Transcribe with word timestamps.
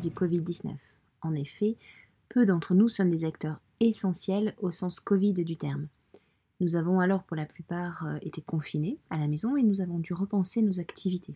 du 0.00 0.10
Covid-19. 0.10 0.74
En 1.22 1.34
effet, 1.34 1.76
peu 2.28 2.46
d'entre 2.46 2.74
nous 2.74 2.88
sommes 2.88 3.10
des 3.10 3.24
acteurs 3.24 3.60
essentiels 3.80 4.54
au 4.60 4.70
sens 4.70 5.00
Covid 5.00 5.34
du 5.34 5.56
terme. 5.56 5.88
Nous 6.60 6.76
avons 6.76 7.00
alors 7.00 7.24
pour 7.24 7.36
la 7.36 7.46
plupart 7.46 8.06
euh, 8.06 8.18
été 8.22 8.40
confinés 8.40 8.98
à 9.10 9.18
la 9.18 9.26
maison 9.26 9.56
et 9.56 9.62
nous 9.62 9.80
avons 9.80 9.98
dû 9.98 10.14
repenser 10.14 10.62
nos 10.62 10.80
activités. 10.80 11.34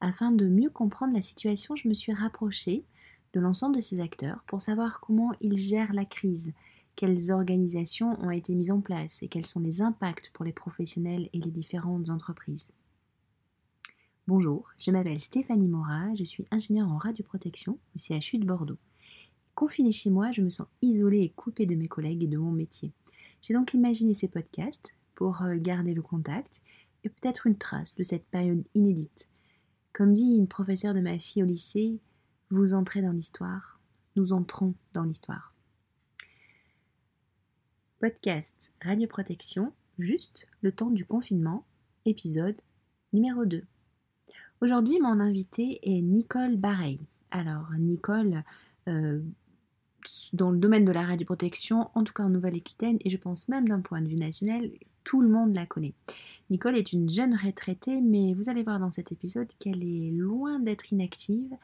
Afin 0.00 0.32
de 0.32 0.46
mieux 0.46 0.70
comprendre 0.70 1.14
la 1.14 1.20
situation, 1.20 1.76
je 1.76 1.88
me 1.88 1.94
suis 1.94 2.12
rapprochée 2.12 2.84
de 3.32 3.40
l'ensemble 3.40 3.76
de 3.76 3.80
ces 3.80 4.00
acteurs 4.00 4.42
pour 4.46 4.60
savoir 4.60 5.00
comment 5.00 5.32
ils 5.40 5.56
gèrent 5.56 5.92
la 5.92 6.04
crise, 6.04 6.52
quelles 6.96 7.30
organisations 7.30 8.20
ont 8.20 8.30
été 8.30 8.54
mises 8.54 8.72
en 8.72 8.80
place 8.80 9.22
et 9.22 9.28
quels 9.28 9.46
sont 9.46 9.60
les 9.60 9.82
impacts 9.82 10.30
pour 10.30 10.44
les 10.44 10.52
professionnels 10.52 11.30
et 11.32 11.38
les 11.38 11.50
différentes 11.50 12.10
entreprises. 12.10 12.72
Bonjour, 14.30 14.68
je 14.78 14.92
m'appelle 14.92 15.18
Stéphanie 15.18 15.66
Mora, 15.66 16.14
je 16.14 16.22
suis 16.22 16.44
ingénieure 16.52 16.88
en 16.88 16.98
radioprotection 16.98 17.80
au 17.96 17.98
CHU 17.98 18.38
de 18.38 18.46
Bordeaux. 18.46 18.78
Confinée 19.56 19.90
chez 19.90 20.08
moi, 20.08 20.30
je 20.30 20.40
me 20.40 20.50
sens 20.50 20.68
isolée 20.82 21.22
et 21.22 21.30
coupée 21.30 21.66
de 21.66 21.74
mes 21.74 21.88
collègues 21.88 22.22
et 22.22 22.28
de 22.28 22.38
mon 22.38 22.52
métier. 22.52 22.92
J'ai 23.42 23.54
donc 23.54 23.74
imaginé 23.74 24.14
ces 24.14 24.28
podcasts 24.28 24.94
pour 25.16 25.42
euh, 25.42 25.56
garder 25.56 25.94
le 25.94 26.02
contact 26.02 26.62
et 27.02 27.08
peut-être 27.08 27.48
une 27.48 27.58
trace 27.58 27.96
de 27.96 28.04
cette 28.04 28.24
période 28.26 28.62
inédite. 28.76 29.28
Comme 29.92 30.14
dit 30.14 30.36
une 30.36 30.46
professeure 30.46 30.94
de 30.94 31.00
ma 31.00 31.18
fille 31.18 31.42
au 31.42 31.46
lycée, 31.46 31.98
vous 32.50 32.72
entrez 32.72 33.02
dans 33.02 33.10
l'histoire, 33.10 33.80
nous 34.14 34.32
entrons 34.32 34.74
dans 34.92 35.02
l'histoire. 35.02 35.56
Podcast 37.98 38.72
Radioprotection, 38.80 39.72
juste 39.98 40.46
le 40.60 40.70
temps 40.70 40.90
du 40.90 41.04
confinement, 41.04 41.66
épisode 42.04 42.62
numéro 43.12 43.44
2. 43.44 43.66
Aujourd'hui, 44.62 45.00
mon 45.00 45.20
invité 45.20 45.80
est 45.82 46.02
Nicole 46.02 46.56
Bareil. 46.56 47.00
Alors, 47.30 47.70
Nicole, 47.78 48.44
euh, 48.88 49.20
dans 50.34 50.50
le 50.50 50.58
domaine 50.58 50.84
de 50.84 50.92
la 50.92 51.02
radioprotection, 51.02 51.88
en 51.94 52.04
tout 52.04 52.12
cas 52.12 52.24
en 52.24 52.28
Nouvelle-Aquitaine, 52.28 52.98
et 53.02 53.08
je 53.08 53.16
pense 53.16 53.48
même 53.48 53.66
d'un 53.66 53.80
point 53.80 54.02
de 54.02 54.08
vue 54.08 54.16
national, 54.16 54.70
tout 55.02 55.22
le 55.22 55.30
monde 55.30 55.54
la 55.54 55.64
connaît. 55.64 55.94
Nicole 56.50 56.76
est 56.76 56.92
une 56.92 57.08
jeune 57.08 57.34
retraitée, 57.34 58.02
mais 58.02 58.34
vous 58.34 58.50
allez 58.50 58.62
voir 58.62 58.78
dans 58.78 58.90
cet 58.90 59.12
épisode 59.12 59.48
qu'elle 59.58 59.82
est 59.82 60.10
loin 60.10 60.58
d'être 60.58 60.92
inactive 60.92 61.56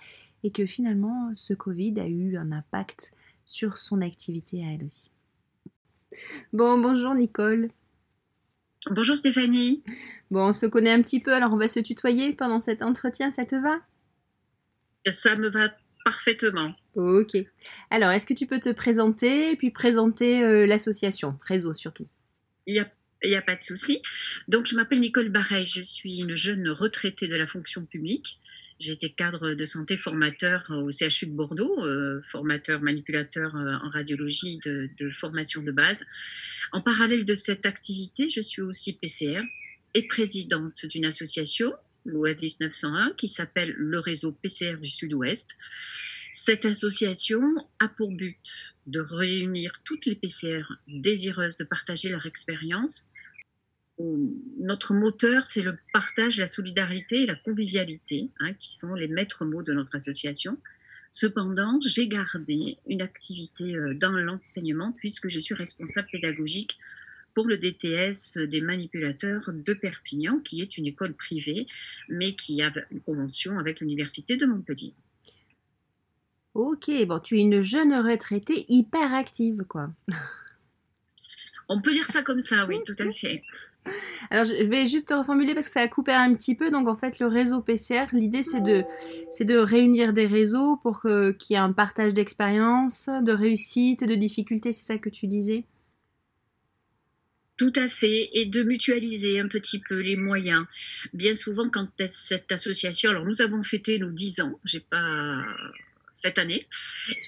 et 0.42 0.50
que 0.50 0.64
finalement 0.64 1.32
ce 1.34 1.52
Covid 1.52 2.00
a 2.00 2.06
eu 2.08 2.38
un 2.38 2.50
impact 2.50 3.12
sur 3.44 3.76
son 3.76 4.00
activité 4.00 4.64
à 4.64 4.72
elle 4.72 4.84
aussi. 4.84 5.10
Bon, 6.54 6.80
bonjour 6.80 7.14
Nicole. 7.14 7.68
Bonjour 8.90 9.16
Stéphanie. 9.16 9.82
Bon, 10.30 10.48
on 10.48 10.52
se 10.52 10.64
connaît 10.64 10.92
un 10.92 11.02
petit 11.02 11.18
peu, 11.18 11.34
alors 11.34 11.52
on 11.52 11.56
va 11.56 11.66
se 11.66 11.80
tutoyer 11.80 12.32
pendant 12.32 12.60
cet 12.60 12.82
entretien, 12.82 13.32
ça 13.32 13.44
te 13.44 13.56
va? 13.56 13.80
Ça 15.12 15.34
me 15.34 15.48
va 15.48 15.74
parfaitement. 16.04 16.72
Ok. 16.94 17.36
Alors, 17.90 18.10
est-ce 18.10 18.26
que 18.26 18.34
tu 18.34 18.46
peux 18.46 18.60
te 18.60 18.70
présenter 18.70 19.50
et 19.50 19.56
puis 19.56 19.70
présenter 19.70 20.42
euh, 20.42 20.66
l'association, 20.66 21.36
réseau 21.42 21.74
surtout? 21.74 22.06
Il 22.68 22.74
n'y 23.24 23.34
a, 23.34 23.42
pas 23.42 23.56
de 23.56 23.62
souci. 23.62 24.02
Donc, 24.46 24.66
je 24.66 24.76
m'appelle 24.76 25.00
Nicole 25.00 25.30
Barreil, 25.30 25.66
je 25.66 25.82
suis 25.82 26.20
une 26.20 26.36
jeune 26.36 26.68
retraitée 26.68 27.26
de 27.26 27.34
la 27.34 27.48
fonction 27.48 27.84
publique. 27.84 28.38
Été 28.78 29.10
cadre 29.10 29.54
de 29.54 29.64
santé 29.64 29.96
formateur 29.96 30.66
au 30.70 30.90
CHU 30.90 31.26
de 31.26 31.32
Bordeaux, 31.32 31.84
euh, 31.84 32.22
formateur 32.30 32.82
manipulateur 32.82 33.56
euh, 33.56 33.74
en 33.82 33.88
radiologie 33.88 34.58
de, 34.64 35.10
formation 35.10 35.62
de 35.62 35.72
base. 35.72 36.04
En 36.72 36.82
parallèle 36.82 37.24
de 37.24 37.34
cette 37.34 37.64
activité, 37.64 38.28
je 38.28 38.40
suis 38.40 38.62
aussi 38.62 38.92
PCR 38.92 39.42
et 39.94 40.06
présidente 40.06 40.84
d'une 40.86 41.06
association 41.06 41.72
l'OED 42.04 42.40
1901, 42.40 43.14
qui 43.16 43.28
s'appelle 43.28 43.72
le 43.76 43.98
réseau 43.98 44.32
PCR 44.32 44.76
du 44.76 44.88
Sud-Ouest. 44.88 45.56
Cette 46.32 46.64
association 46.64 47.42
a 47.80 47.88
pour 47.88 48.12
but 48.12 48.74
de 48.86 49.00
réunir 49.00 49.80
toutes 49.84 50.06
les 50.06 50.14
PCR 50.14 50.62
désireuses 50.86 51.56
de 51.56 51.64
partager 51.64 52.10
leur 52.10 52.26
expérience. 52.26 53.06
Notre 53.98 54.92
moteur, 54.92 55.46
c'est 55.46 55.62
le 55.62 55.78
partage, 55.92 56.38
la 56.38 56.46
solidarité 56.46 57.22
et 57.22 57.26
la 57.26 57.34
convivialité, 57.34 58.30
hein, 58.40 58.52
qui 58.54 58.76
sont 58.76 58.94
les 58.94 59.08
maîtres 59.08 59.44
mots 59.44 59.62
de 59.62 59.72
notre 59.72 59.94
association. 59.94 60.58
Cependant, 61.08 61.78
j'ai 61.80 62.08
gardé 62.08 62.78
une 62.86 63.00
activité 63.00 63.74
euh, 63.74 63.94
dans 63.94 64.12
l'enseignement 64.12 64.92
puisque 64.92 65.28
je 65.28 65.38
suis 65.38 65.54
responsable 65.54 66.08
pédagogique 66.10 66.78
pour 67.34 67.46
le 67.46 67.58
DTS 67.58 68.38
des 68.48 68.60
manipulateurs 68.62 69.50
de 69.52 69.74
Perpignan, 69.74 70.40
qui 70.40 70.62
est 70.62 70.78
une 70.78 70.86
école 70.86 71.12
privée, 71.12 71.66
mais 72.08 72.34
qui 72.34 72.62
a 72.62 72.72
une 72.90 73.00
convention 73.00 73.58
avec 73.58 73.80
l'Université 73.80 74.36
de 74.36 74.46
Montpellier. 74.46 74.94
Ok, 76.54 76.90
bon, 77.06 77.20
tu 77.20 77.36
es 77.36 77.42
une 77.42 77.60
jeune 77.60 77.94
retraitée 77.94 78.64
hyper 78.70 79.12
active, 79.12 79.64
quoi. 79.68 79.90
On 81.68 81.82
peut 81.82 81.92
dire 81.92 82.08
ça 82.08 82.22
comme 82.22 82.40
ça, 82.40 82.66
oui, 82.66 82.78
tout 82.86 82.94
à 82.98 83.12
fait. 83.12 83.42
Alors, 84.30 84.44
je 84.44 84.64
vais 84.64 84.86
juste 84.86 85.08
te 85.08 85.14
reformuler 85.14 85.54
parce 85.54 85.66
que 85.66 85.72
ça 85.74 85.80
a 85.80 85.88
coupé 85.88 86.12
un 86.12 86.34
petit 86.34 86.54
peu. 86.54 86.70
Donc, 86.70 86.88
en 86.88 86.96
fait, 86.96 87.18
le 87.18 87.26
réseau 87.26 87.60
PCR, 87.60 88.06
l'idée, 88.12 88.42
c'est 88.42 88.62
de, 88.62 89.56
réunir 89.56 90.12
des 90.12 90.26
réseaux 90.26 90.76
pour 90.76 91.02
qu'il 91.02 91.34
y 91.50 91.54
ait 91.54 91.56
un 91.56 91.72
partage 91.72 92.14
d'expériences, 92.14 93.08
de 93.08 93.32
réussite, 93.32 94.04
de 94.04 94.14
difficultés. 94.14 94.72
C'est 94.72 94.84
ça 94.84 94.98
que 94.98 95.10
tu 95.10 95.26
disais? 95.26 95.64
Tout 97.56 97.72
à 97.74 97.88
fait, 97.88 98.28
et 98.34 98.44
de 98.44 98.62
mutualiser 98.62 99.40
un 99.40 99.48
petit 99.48 99.78
peu 99.78 100.00
les 100.00 100.16
moyens. 100.16 100.66
Bien 101.14 101.34
souvent, 101.34 101.70
quand 101.70 101.88
cette 102.10 102.52
association, 102.52 103.10
alors 103.10 103.24
nous 103.24 103.40
avons 103.40 103.62
fêté 103.62 103.98
nos 103.98 104.10
10 104.10 104.40
ans, 104.40 104.60
j'ai 104.64 104.80
pas 104.80 105.42
cette 106.20 106.38
année, 106.38 106.66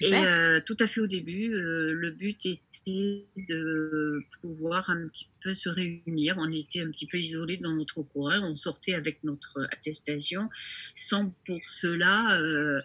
et 0.01 0.13
euh, 0.13 0.59
tout 0.65 0.77
à 0.79 0.87
fait 0.87 0.99
au 0.99 1.07
début, 1.07 1.53
euh, 1.53 1.93
le 1.93 2.11
but 2.11 2.45
était 2.45 3.25
de 3.37 4.19
pouvoir 4.41 4.89
un 4.89 5.07
petit 5.07 5.29
peu 5.43 5.53
se 5.53 5.69
réunir. 5.69 6.35
On 6.37 6.51
était 6.51 6.81
un 6.81 6.89
petit 6.89 7.05
peu 7.05 7.17
isolés 7.17 7.57
dans 7.57 7.73
notre 7.75 8.01
coin, 8.01 8.41
on 8.41 8.55
sortait 8.55 8.93
avec 8.93 9.23
notre 9.23 9.67
attestation, 9.71 10.49
sans 10.95 11.33
pour 11.45 11.61
cela 11.67 12.39
euh, 12.41 12.81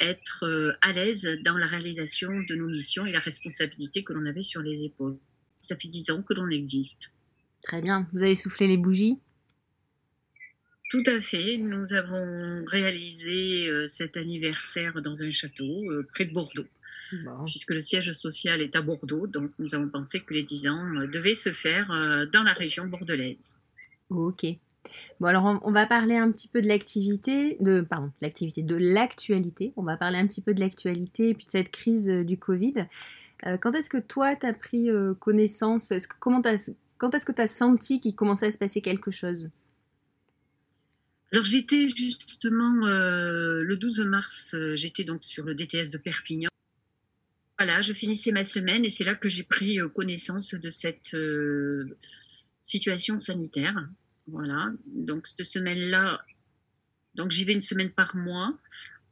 être 0.00 0.76
à 0.82 0.92
l'aise 0.92 1.26
dans 1.44 1.56
la 1.56 1.66
réalisation 1.66 2.30
de 2.48 2.54
nos 2.54 2.68
missions 2.68 3.06
et 3.06 3.12
la 3.12 3.20
responsabilité 3.20 4.04
que 4.04 4.12
l'on 4.12 4.26
avait 4.26 4.42
sur 4.42 4.60
les 4.60 4.84
épaules 4.84 5.18
ça 5.66 5.76
fait 5.76 5.88
dix 5.88 6.10
ans 6.10 6.22
que 6.22 6.34
l'on 6.34 6.48
existe. 6.48 7.12
Très 7.62 7.82
bien. 7.82 8.08
Vous 8.12 8.22
avez 8.22 8.36
soufflé 8.36 8.68
les 8.68 8.76
bougies? 8.76 9.18
Tout 10.88 11.02
à 11.06 11.20
fait. 11.20 11.58
Nous 11.58 11.94
avons 11.94 12.64
réalisé 12.66 13.68
euh, 13.68 13.88
cet 13.88 14.16
anniversaire 14.16 15.00
dans 15.02 15.22
un 15.22 15.30
château 15.30 15.64
euh, 15.90 16.06
près 16.14 16.24
de 16.24 16.32
Bordeaux. 16.32 16.66
Puisque 17.46 17.70
le 17.70 17.80
siège 17.80 18.10
social 18.10 18.60
est 18.60 18.74
à 18.74 18.82
Bordeaux, 18.82 19.28
donc 19.28 19.52
nous 19.60 19.76
avons 19.76 19.88
pensé 19.88 20.20
que 20.20 20.34
les 20.34 20.42
dix 20.42 20.66
ans 20.66 20.84
euh, 20.96 21.06
devaient 21.06 21.36
se 21.36 21.52
faire 21.52 21.86
dans 22.32 22.42
la 22.42 22.52
région 22.52 22.86
bordelaise. 22.86 23.56
Ok. 24.10 24.44
Bon 25.20 25.26
alors 25.28 25.60
on, 25.64 25.70
va 25.70 25.86
parler 25.86 26.16
un 26.16 26.30
petit 26.32 26.48
peu 26.48 26.60
de 26.60 26.66
l'activité, 26.66 27.56
de 27.60 27.80
pardon, 27.80 28.10
l'activité, 28.20 28.62
de 28.62 28.74
l'actualité. 28.74 29.72
On 29.76 29.84
va 29.84 29.96
parler 29.96 30.18
un 30.18 30.26
petit 30.26 30.40
peu 30.40 30.52
de 30.52 30.60
l'actualité 30.60 31.30
et 31.30 31.34
puis 31.34 31.46
de 31.46 31.50
cette 31.50 31.70
crise 31.70 32.08
du 32.08 32.38
Covid. 32.38 32.86
Quand 33.60 33.72
est-ce 33.72 33.90
que 33.90 33.98
toi, 33.98 34.34
tu 34.36 34.46
as 34.46 34.52
pris 34.52 34.88
connaissance? 35.20 35.88
Que, 35.88 36.14
comment 36.20 36.42
Quand 36.98 37.14
est-ce 37.14 37.26
que 37.26 37.32
tu 37.32 37.42
as 37.42 37.48
senti 37.48 37.98
qu'il 37.98 38.14
commençait 38.14 38.46
à 38.46 38.50
se 38.50 38.58
passer 38.58 38.80
quelque 38.80 39.10
chose? 39.10 39.50
Alors 41.32 41.44
j'étais 41.44 41.88
justement 41.88 42.86
euh, 42.86 43.62
le 43.62 43.76
12 43.76 44.00
mars, 44.00 44.54
j'étais 44.74 45.04
donc 45.04 45.24
sur 45.24 45.44
le 45.44 45.54
DTS 45.54 45.90
de 45.90 45.98
Perpignan. 45.98 46.50
Voilà, 47.58 47.80
je 47.82 47.92
finissais 47.92 48.32
ma 48.32 48.44
semaine 48.44 48.84
et 48.84 48.88
c'est 48.88 49.04
là 49.04 49.14
que 49.14 49.28
j'ai 49.28 49.42
pris 49.42 49.78
connaissance 49.94 50.54
de 50.54 50.70
cette 50.70 51.16
situation 52.62 53.18
sanitaire. 53.18 53.88
Voilà, 54.28 54.72
donc 54.86 55.26
cette 55.26 55.44
semaine-là, 55.44 56.20
donc 57.14 57.30
j'y 57.30 57.44
vais 57.44 57.54
une 57.54 57.62
semaine 57.62 57.90
par 57.90 58.14
mois 58.14 58.56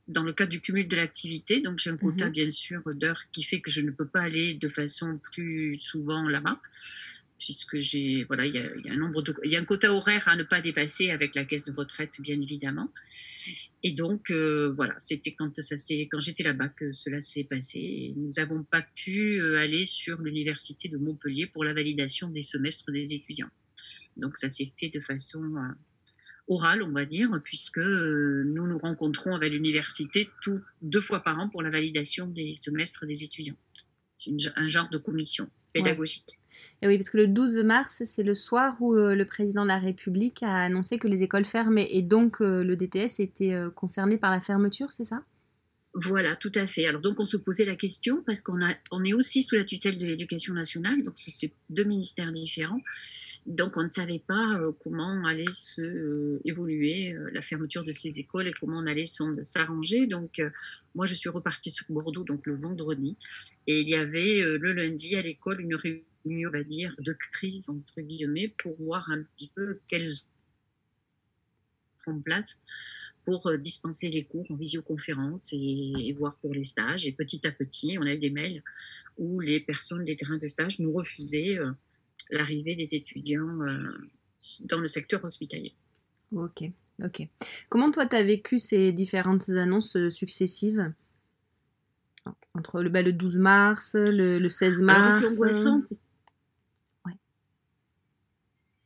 dans 0.09 0.23
le 0.23 0.33
cadre 0.33 0.51
du 0.51 0.61
cumul 0.61 0.87
de 0.87 0.97
l'activité. 0.97 1.61
Donc, 1.61 1.79
j'ai 1.79 1.91
un 1.91 1.97
quota, 1.97 2.27
mhm. 2.27 2.33
bien 2.33 2.49
sûr, 2.51 2.83
d'heures 2.95 3.23
qui 3.33 3.43
fait 3.43 3.61
que 3.61 3.71
je 3.71 3.81
ne 3.81 3.91
peux 3.91 4.07
pas 4.07 4.21
aller 4.21 4.55
de 4.55 4.69
façon 4.69 5.19
plus 5.33 5.79
souvent 5.81 6.29
là-bas, 6.29 6.61
puisque 7.45 7.79
j'ai, 7.79 8.25
voilà, 8.25 8.47
il 8.47 8.55
y 8.55 8.59
a, 8.59 8.93
un 8.93 8.97
nombre 8.97 9.21
de, 9.21 9.35
il 9.45 9.53
y 9.53 9.57
a 9.57 9.61
un 9.61 9.65
quota 9.65 9.93
horaire 9.93 10.27
à 10.29 10.37
ne 10.37 10.43
pas 10.43 10.61
dépasser 10.61 11.11
avec 11.11 11.35
la 11.35 11.45
caisse 11.45 11.65
de 11.65 11.73
retraite, 11.73 12.13
bien 12.21 12.41
évidemment. 12.41 12.91
Et 13.83 13.93
donc, 13.93 14.31
euh, 14.31 14.71
voilà, 14.75 14.95
c'était 14.99 15.35
quand, 15.35 15.61
ça, 15.61 15.77
quand 16.11 16.21
j'étais 16.21 16.43
là-bas 16.43 16.71
que 16.71 16.93
cela 16.93 17.21
s'est 17.21 17.45
passé. 17.45 17.79
Et 17.79 18.15
nous 18.17 18.31
n'avons 18.39 18.65
pas 18.65 18.81
pu 18.81 19.43
euh, 19.43 19.59
aller 19.59 19.85
sur 19.85 20.23
l'université 20.23 20.89
de 20.89 20.97
Montpellier 20.97 21.47
pour 21.47 21.65
la 21.65 21.75
validation 21.75 22.31
des 22.31 22.41
semestres 22.41 22.91
des 22.91 23.13
étudiants. 23.13 23.51
Donc, 24.17 24.39
ça 24.39 24.49
s'est 24.49 24.73
fait 24.81 24.89
de 24.89 25.01
façon 25.01 25.43
euh, 25.43 25.69
orale, 26.49 26.83
on 26.83 26.93
va 26.93 27.05
dire, 27.05 27.29
puisque 27.45 27.77
nous 27.77 28.67
nous 28.67 28.79
rencontrons 28.79 29.35
avec 29.35 29.53
l'université 29.53 30.31
tout, 30.43 30.63
deux 30.81 31.03
fois 31.03 31.23
par 31.23 31.39
an 31.39 31.51
pour 31.51 31.63
la 31.63 31.69
validation 31.69 32.27
des 32.27 32.55
semestres 32.57 33.05
des 33.05 33.23
étudiants. 33.23 33.59
C'est 34.17 34.33
un 34.57 34.67
genre 34.67 34.89
de 34.89 34.97
commission 34.97 35.51
pédagogique. 35.75 36.39
Et 36.83 36.87
oui, 36.87 36.97
parce 36.97 37.11
que 37.11 37.19
le 37.19 37.27
12 37.27 37.57
mars, 37.59 38.03
c'est 38.05 38.23
le 38.23 38.35
soir 38.35 38.77
où 38.81 38.95
euh, 38.95 39.15
le 39.15 39.25
président 39.25 39.63
de 39.63 39.69
la 39.69 39.79
République 39.79 40.43
a 40.43 40.63
annoncé 40.63 40.99
que 40.99 41.09
les 41.09 41.23
écoles 41.23 41.45
fermaient 41.45 41.89
et 41.91 42.03
donc 42.03 42.41
euh, 42.41 42.63
le 42.63 42.77
DTS 42.77 43.21
était 43.21 43.55
concerné 43.75 44.17
par 44.19 44.31
la 44.31 44.41
fermeture, 44.41 44.93
c'est 44.93 45.05
ça? 45.05 45.23
Voilà, 45.95 46.35
tout 46.35 46.53
à 46.57 46.67
fait. 46.67 46.87
Alors 46.87 47.01
donc 47.01 47.21
on 47.21 47.27
se 47.27 47.37
posait 47.37 47.65
la 47.65 47.77
question 47.77 48.23
parce 48.27 48.41
qu'on 48.41 49.05
est 49.05 49.13
aussi 49.13 49.43
sous 49.43 49.55
la 49.55 49.65
tutelle 49.65 49.97
de 49.97 50.07
l'éducation 50.07 50.53
nationale, 50.53 51.05
donc 51.05 51.15
c'est 51.17 51.53
deux 51.71 51.85
ministères 51.85 52.33
différents. 52.33 52.81
Donc 53.47 53.77
on 53.77 53.83
ne 53.83 53.91
savait 53.91 54.23
pas 54.27 54.59
euh, 54.59 54.73
comment 54.83 55.25
allait 55.27 55.53
se 55.53 55.83
euh, 55.83 56.41
évoluer 56.47 57.13
euh, 57.13 57.29
la 57.33 57.43
fermeture 57.43 57.85
de 57.85 57.93
ces 57.93 58.19
écoles 58.19 58.49
et 58.49 58.55
comment 58.59 58.79
on 58.79 58.87
allait 58.87 59.05
s'arranger. 59.43 60.07
Donc 60.07 60.41
moi 60.95 61.05
je 61.05 61.15
suis 61.15 61.29
repartie 61.29 61.71
sur 61.71 61.85
Bordeaux 61.91 62.25
donc 62.25 62.47
le 62.47 62.55
vendredi 62.55 63.17
et 63.67 63.81
il 63.81 63.89
y 63.89 63.95
avait 63.95 64.41
le 64.43 64.73
lundi 64.73 65.15
à 65.17 65.23
l'école 65.23 65.61
une 65.61 65.75
réunion 65.75 66.49
on 66.49 66.51
va 66.51 66.65
dire 66.65 66.95
de 66.99 67.13
crise 67.33 67.69
entre 67.69 68.01
guillemets 68.01 68.49
pour 68.49 68.75
voir 68.81 69.11
un 69.11 69.23
petit 69.23 69.51
peu 69.55 69.81
quelles 69.89 70.09
en 72.07 72.19
place 72.21 72.59
pour 73.27 73.53
dispenser 73.59 74.09
les 74.09 74.25
cours 74.25 74.47
en 74.51 74.55
visioconférence 74.55 75.51
et, 75.53 76.13
voir 76.17 76.37
pour 76.37 76.55
les 76.55 76.65
stages. 76.65 77.07
Et 77.07 77.13
petit 77.13 77.47
à 77.47 77.51
petit, 77.51 77.99
on 77.99 78.03
a 78.03 78.15
eu 78.15 78.19
des 78.19 78.31
mails 78.31 78.63
où 79.19 79.41
les 79.41 79.61
personnes 79.61 80.05
des 80.05 80.17
terrains 80.17 80.39
de 80.39 80.47
stage 80.47 80.79
nous 80.79 80.93
refusaient 80.93 81.59
l'arrivée 82.31 82.75
des 82.75 82.95
étudiants 82.95 83.61
euh, 83.63 84.09
dans 84.65 84.79
le 84.79 84.89
secteur 84.89 85.25
hospitalier. 85.25 85.73
Ok, 86.33 86.65
ok. 87.03 87.29
Comment 87.69 87.91
toi, 87.91 88.07
tu 88.07 88.17
as 88.17 88.23
vécu 88.23 88.59
ces 88.59 88.93
différentes 88.93 89.49
annonces 89.51 89.97
euh, 89.97 90.11
successives? 90.11 90.93
Entre 92.55 92.83
le, 92.83 92.89
bah, 92.89 93.03
le 93.03 93.13
12 93.13 93.37
mars, 93.37 93.97
le, 93.97 94.49
16 94.49 94.81
mars 94.83 95.23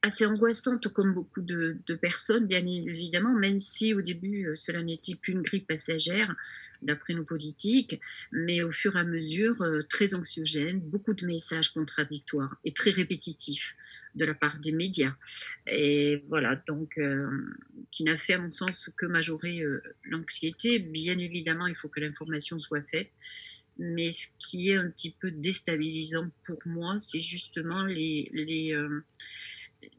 assez 0.02 0.24
angoissante 0.24 0.88
comme 0.88 1.12
beaucoup 1.12 1.42
de, 1.42 1.76
personnes, 2.00 2.46
bien 2.46 2.64
évidemment, 2.64 3.34
même 3.34 3.58
si 3.58 3.94
au 3.94 4.02
début 4.02 4.46
euh, 4.46 4.54
cela 4.54 4.82
n'était 4.82 5.14
qu'une 5.14 5.42
grippe 5.42 5.66
passagère, 5.66 6.34
d'après 6.82 7.14
nos 7.14 7.24
politiques, 7.24 8.00
mais 8.30 8.62
au 8.62 8.70
fur 8.70 8.94
et 8.96 9.00
à 9.00 9.04
mesure 9.04 9.60
euh, 9.62 9.82
très 9.82 10.14
anxiogène, 10.14 10.80
beaucoup 10.80 11.14
de 11.14 11.26
messages 11.26 11.72
contradictoires 11.72 12.56
et 12.64 12.72
très 12.72 12.90
répétitifs 12.90 13.74
de 14.14 14.24
la 14.24 14.34
part 14.34 14.58
des 14.58 14.70
médias. 14.70 15.14
Et 15.66 16.22
voilà, 16.28 16.62
donc, 16.68 16.96
euh, 16.98 17.28
qui 17.90 18.04
n'a 18.04 18.16
fait 18.16 18.34
à 18.34 18.38
mon 18.38 18.52
sens 18.52 18.90
que 18.96 19.06
majorer 19.06 19.62
l'anxiété. 20.04 20.78
Bien 20.78 21.18
évidemment, 21.18 21.66
il 21.66 21.74
faut 21.74 21.88
que 21.88 22.00
l'information 22.00 22.58
soit 22.58 22.82
faite. 22.82 23.10
Mais 23.76 24.10
ce 24.10 24.26
qui 24.38 24.70
est 24.70 24.76
un 24.76 24.90
petit 24.90 25.14
peu 25.20 25.30
déstabilisant 25.30 26.30
pour 26.44 26.58
moi, 26.66 26.98
c'est 27.00 27.20
justement 27.20 27.84
les, 27.84 28.28
les, 28.32 28.74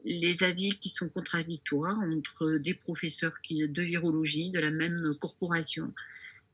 les 0.04 0.42
avis 0.42 0.78
qui 0.78 0.88
sont 0.88 1.08
contradictoires 1.08 1.98
entre 1.98 2.58
des 2.58 2.74
professeurs 2.74 3.34
de 3.50 3.82
virologie 3.82 4.50
de 4.50 4.60
la 4.60 4.70
même 4.70 5.14
corporation 5.20 5.92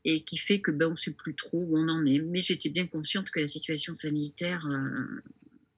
et 0.05 0.23
qui 0.23 0.37
fait 0.37 0.61
que 0.61 0.70
ben, 0.70 0.87
on 0.87 0.90
ne 0.90 0.96
sait 0.96 1.11
plus 1.11 1.34
trop 1.34 1.58
où 1.58 1.76
on 1.76 1.88
en 1.88 2.06
est. 2.06 2.20
Mais 2.20 2.40
j'étais 2.40 2.69
bien 2.69 2.87
consciente 2.87 3.31
que 3.31 3.40
la 3.40 3.49
situation 3.49 3.93
sanitaire 3.93 4.64
euh, 4.67 5.23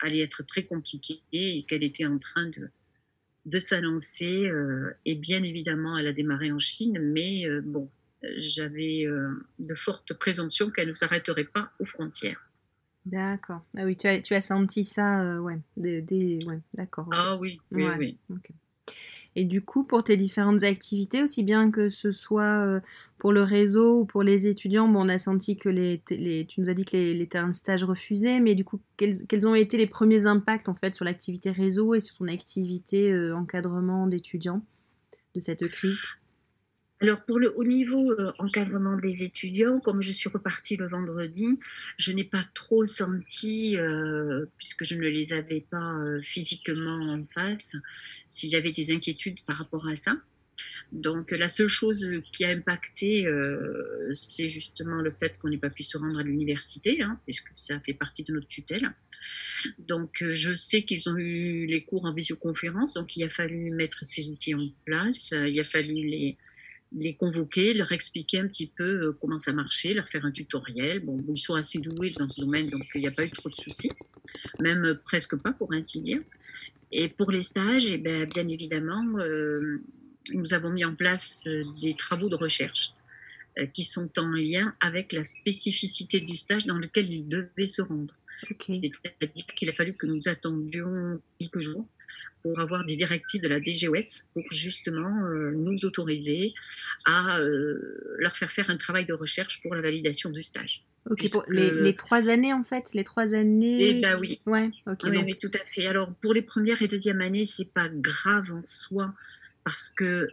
allait 0.01 0.21
être 0.21 0.43
très 0.47 0.65
compliquée 0.65 1.23
et 1.33 1.65
qu'elle 1.65 1.83
était 1.83 2.05
en 2.05 2.19
train 2.19 2.47
de, 2.47 2.69
de 3.47 3.59
s'annoncer. 3.59 4.49
Euh, 4.49 4.95
et 5.07 5.15
bien 5.15 5.43
évidemment, 5.43 5.97
elle 5.97 6.07
a 6.07 6.13
démarré 6.13 6.53
en 6.53 6.59
Chine, 6.59 6.99
mais 7.15 7.47
euh, 7.47 7.63
bon, 7.73 7.91
j'avais 8.39 9.07
de 9.07 9.75
fortes 9.75 10.13
présomptions 10.13 10.71
qu'elle 10.71 10.89
ne 10.89 10.93
s'arrêterait 10.93 11.45
pas 11.45 11.71
aux 11.81 11.87
frontières. 11.87 12.48
D'accord. 13.07 13.63
Ah 13.77 13.85
oui, 13.85 13.97
tu 13.97 14.07
as, 14.07 14.21
tu 14.21 14.35
as 14.35 14.41
senti 14.41 14.85
ça, 14.85 15.23
euh, 15.23 15.39
ouais, 15.39 15.59
des, 15.77 16.39
ouais 16.47 16.61
d'accord. 16.75 17.09
Ah 17.11 17.37
oui, 17.41 17.59
oui, 17.73 17.85
oui. 17.99 18.19
Et 19.37 19.45
du 19.45 19.63
coup, 19.63 19.87
pour 19.87 20.03
tes 20.03 20.17
différentes 20.17 20.65
activités, 20.65 21.23
aussi 21.23 21.43
bien 21.43 21.71
que 21.71 21.89
ce 21.89 22.11
soit 22.11 22.65
euh, 22.65 22.81
pour 23.19 23.33
le 23.33 23.43
réseau 23.43 24.01
ou 24.01 24.05
pour 24.05 24.23
les 24.23 24.47
étudiants, 24.47 24.89
bon, 24.89 25.07
on 25.07 25.09
a 25.09 25.19
senti 25.19 25.57
que 25.57 25.69
les, 25.69 26.03
les 26.11 26.45
tu 26.47 26.61
nous 26.61 26.69
as 26.69 26.75
dit 26.75 26.85
que 26.85 26.97
les, 26.97 27.15
les 27.15 27.27
terrains 27.29 27.49
de 27.49 27.55
stage 27.55 27.85
refusaient, 27.85 28.41
mais 28.41 28.55
du 28.55 28.65
coup, 28.65 28.81
quels, 28.97 29.27
quels, 29.27 29.47
ont 29.47 29.55
été 29.55 29.77
les 29.77 29.87
premiers 29.87 30.27
impacts 30.27 30.69
en 30.69 30.75
fait 30.75 30.95
sur 30.95 31.05
l'activité 31.05 31.51
réseau 31.51 31.95
et 31.95 32.01
sur 32.01 32.17
ton 32.17 32.27
activité 32.27 33.13
euh, 33.13 33.37
encadrement 33.37 34.07
d'étudiants 34.07 34.63
de 35.35 35.41
cette 35.41 35.69
crise? 35.69 36.03
Alors 37.01 37.25
pour 37.27 37.39
le 37.39 37.57
haut 37.57 37.65
niveau 37.65 38.11
euh, 38.11 38.33
encadrement 38.39 38.97
des 38.97 39.23
étudiants, 39.23 39.79
comme 39.79 40.03
je 40.03 40.11
suis 40.11 40.29
repartie 40.29 40.77
le 40.77 40.89
vendredi, 40.89 41.47
je 41.97 42.11
n'ai 42.11 42.25
pas 42.25 42.45
trop 42.55 42.87
senti, 42.87 43.77
euh, 43.77 44.47
puisque 44.57 44.83
je 44.83 44.97
ne 44.97 45.07
les 45.07 45.33
avais 45.33 45.61
pas 45.61 45.95
euh, 45.95 46.21
physiquement 46.23 47.13
en 47.13 47.25
face, 47.33 47.73
s'il 48.27 48.51
y 48.51 48.57
avait 48.57 48.73
des 48.73 48.93
inquiétudes 48.93 49.41
par 49.47 49.59
rapport 49.59 49.87
à 49.87 49.95
ça. 49.95 50.17
Donc 50.91 51.31
la 51.31 51.49
seule 51.49 51.69
chose 51.69 52.09
qui 52.33 52.45
a 52.45 52.49
impacté, 52.49 53.27
c'est 54.13 54.47
justement 54.47 55.03
le 55.03 55.13
fait 55.13 55.39
qu'on 55.39 55.51
n'ait 55.51 55.59
pas 55.59 55.69
pu 55.69 55.83
se 55.83 55.99
rendre 55.99 56.19
à 56.19 56.23
l'université, 56.23 57.03
hein, 57.03 57.21
puisque 57.27 57.51
ça 57.55 57.79
fait 57.81 57.93
partie 57.93 58.25
de 58.25 58.33
notre 58.33 58.49
tutelle. 58.49 58.91
Donc 59.79 60.25
je 60.27 60.53
sais 60.55 60.83
qu'ils 60.83 61.11
ont 61.11 61.17
eu 61.19 61.67
les 61.67 61.85
cours 61.85 62.07
en 62.07 62.15
visioconférence, 62.15 62.95
donc 62.95 63.17
il 63.17 63.23
a 63.23 63.29
fallu 63.29 63.71
mettre 63.71 63.99
ces 64.07 64.31
outils 64.31 64.55
en 64.55 64.67
place, 64.87 65.33
il 65.33 65.61
a 65.61 65.65
fallu 65.65 65.95
les 65.95 66.39
les 66.93 67.15
convoquer, 67.15 67.75
leur 67.75 67.93
expliquer 67.93 68.39
un 68.39 68.49
petit 68.49 68.67
peu 68.67 69.09
euh, 69.09 69.19
comment 69.21 69.39
ça 69.39 69.53
marchait, 69.53 69.95
leur 69.95 70.09
faire 70.09 70.25
un 70.25 70.31
tutoriel. 70.31 71.01
Bon, 71.01 71.23
ils 71.29 71.39
sont 71.39 71.55
assez 71.55 71.79
doués 71.79 72.11
dans 72.11 72.29
ce 72.29 72.41
domaine, 72.41 72.69
donc 72.71 72.87
il 72.95 73.01
n'y 73.01 73.07
a 73.07 73.11
pas 73.11 73.25
eu 73.25 73.31
trop 73.31 73.49
de 73.49 73.55
soucis, 73.55 73.91
même 74.61 74.85
euh, 74.85 74.95
presque 74.95 75.37
pas 75.37 75.53
pour 75.53 75.73
ainsi 75.73 76.01
dire. 76.01 76.21
Et 76.91 77.09
pour 77.09 77.31
les 77.31 77.43
stages, 77.43 77.87
eh 77.87 77.99
bien, 77.99 78.25
bien 78.25 78.49
évidemment, 78.49 79.05
euh, 79.19 79.83
nous 80.33 80.55
avons 80.55 80.71
mis 80.71 80.85
en 80.85 80.95
place 80.95 81.47
des 81.83 81.95
travaux 81.95 82.29
de 82.29 82.37
recherche 82.37 82.95
qui 83.75 83.83
sont 83.83 84.09
en 84.19 84.29
lien 84.29 84.75
avec 84.81 85.13
la 85.13 85.25
spécificité 85.25 86.21
du 86.21 86.37
stage 86.37 86.65
dans 86.65 86.79
lequel 86.79 87.11
ils 87.11 87.27
devaient 87.29 87.67
se 87.67 87.83
rendre. 87.83 88.15
C'est-à-dire 88.61 89.47
qu'il 89.57 89.69
a 89.69 89.73
fallu 89.73 89.95
que 89.97 90.07
nous 90.07 90.29
attendions 90.29 91.21
quelques 91.39 91.61
jours 91.61 91.87
pour 92.43 92.59
avoir 92.61 92.85
des 92.85 92.97
directives 92.97 93.41
de 93.41 93.49
la 93.49 93.61
DGOS 93.61 94.25
pour 94.35 94.45
justement 94.51 95.25
euh, 95.27 95.53
nous 95.57 95.85
autoriser 95.85 96.55
à 97.05 97.39
euh, 97.39 98.17
leur 98.19 98.37
faire 98.37 98.53
faire 98.53 98.71
un 98.71 98.77
travail 98.77 99.05
de 99.05 99.15
recherche 99.15 99.61
pour 99.63 99.75
la 99.75 99.81
validation 99.81 100.31
du 100.31 100.43
stage. 100.43 100.85
Ok, 101.11 101.31
pour 101.31 101.45
les, 101.49 101.95
trois 101.97 102.29
années 102.29 102.53
en 102.53 102.65
fait, 102.65 102.93
les 102.93 103.05
trois 103.05 103.35
années. 103.35 103.89
Eh 103.89 104.01
ben 104.01 104.19
oui. 104.21 104.41
Ouais, 104.47 104.71
ok. 104.87 105.05
Oui, 105.05 105.39
tout 105.39 105.51
à 105.55 105.65
fait. 105.67 105.87
Alors 105.87 106.13
pour 106.21 106.35
les 106.35 106.43
premières 106.43 106.83
et 106.83 106.89
deuxième 106.89 107.21
années, 107.21 107.45
c'est 107.45 107.73
pas 107.73 107.89
grave 107.89 108.51
en 108.53 108.65
soi 108.65 109.15
parce 109.65 109.91
que 109.91 110.29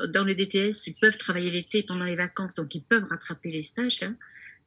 euh, 0.00 0.06
dans 0.08 0.24
le 0.24 0.34
DTS, 0.34 0.86
ils 0.86 0.94
peuvent 1.00 1.16
travailler 1.16 1.50
l'été 1.50 1.82
pendant 1.82 2.04
les 2.04 2.16
vacances, 2.16 2.54
donc 2.54 2.74
ils 2.74 2.82
peuvent 2.82 3.06
rattraper 3.08 3.50
les 3.50 3.62
stages. 3.62 4.02
Hein. 4.02 4.16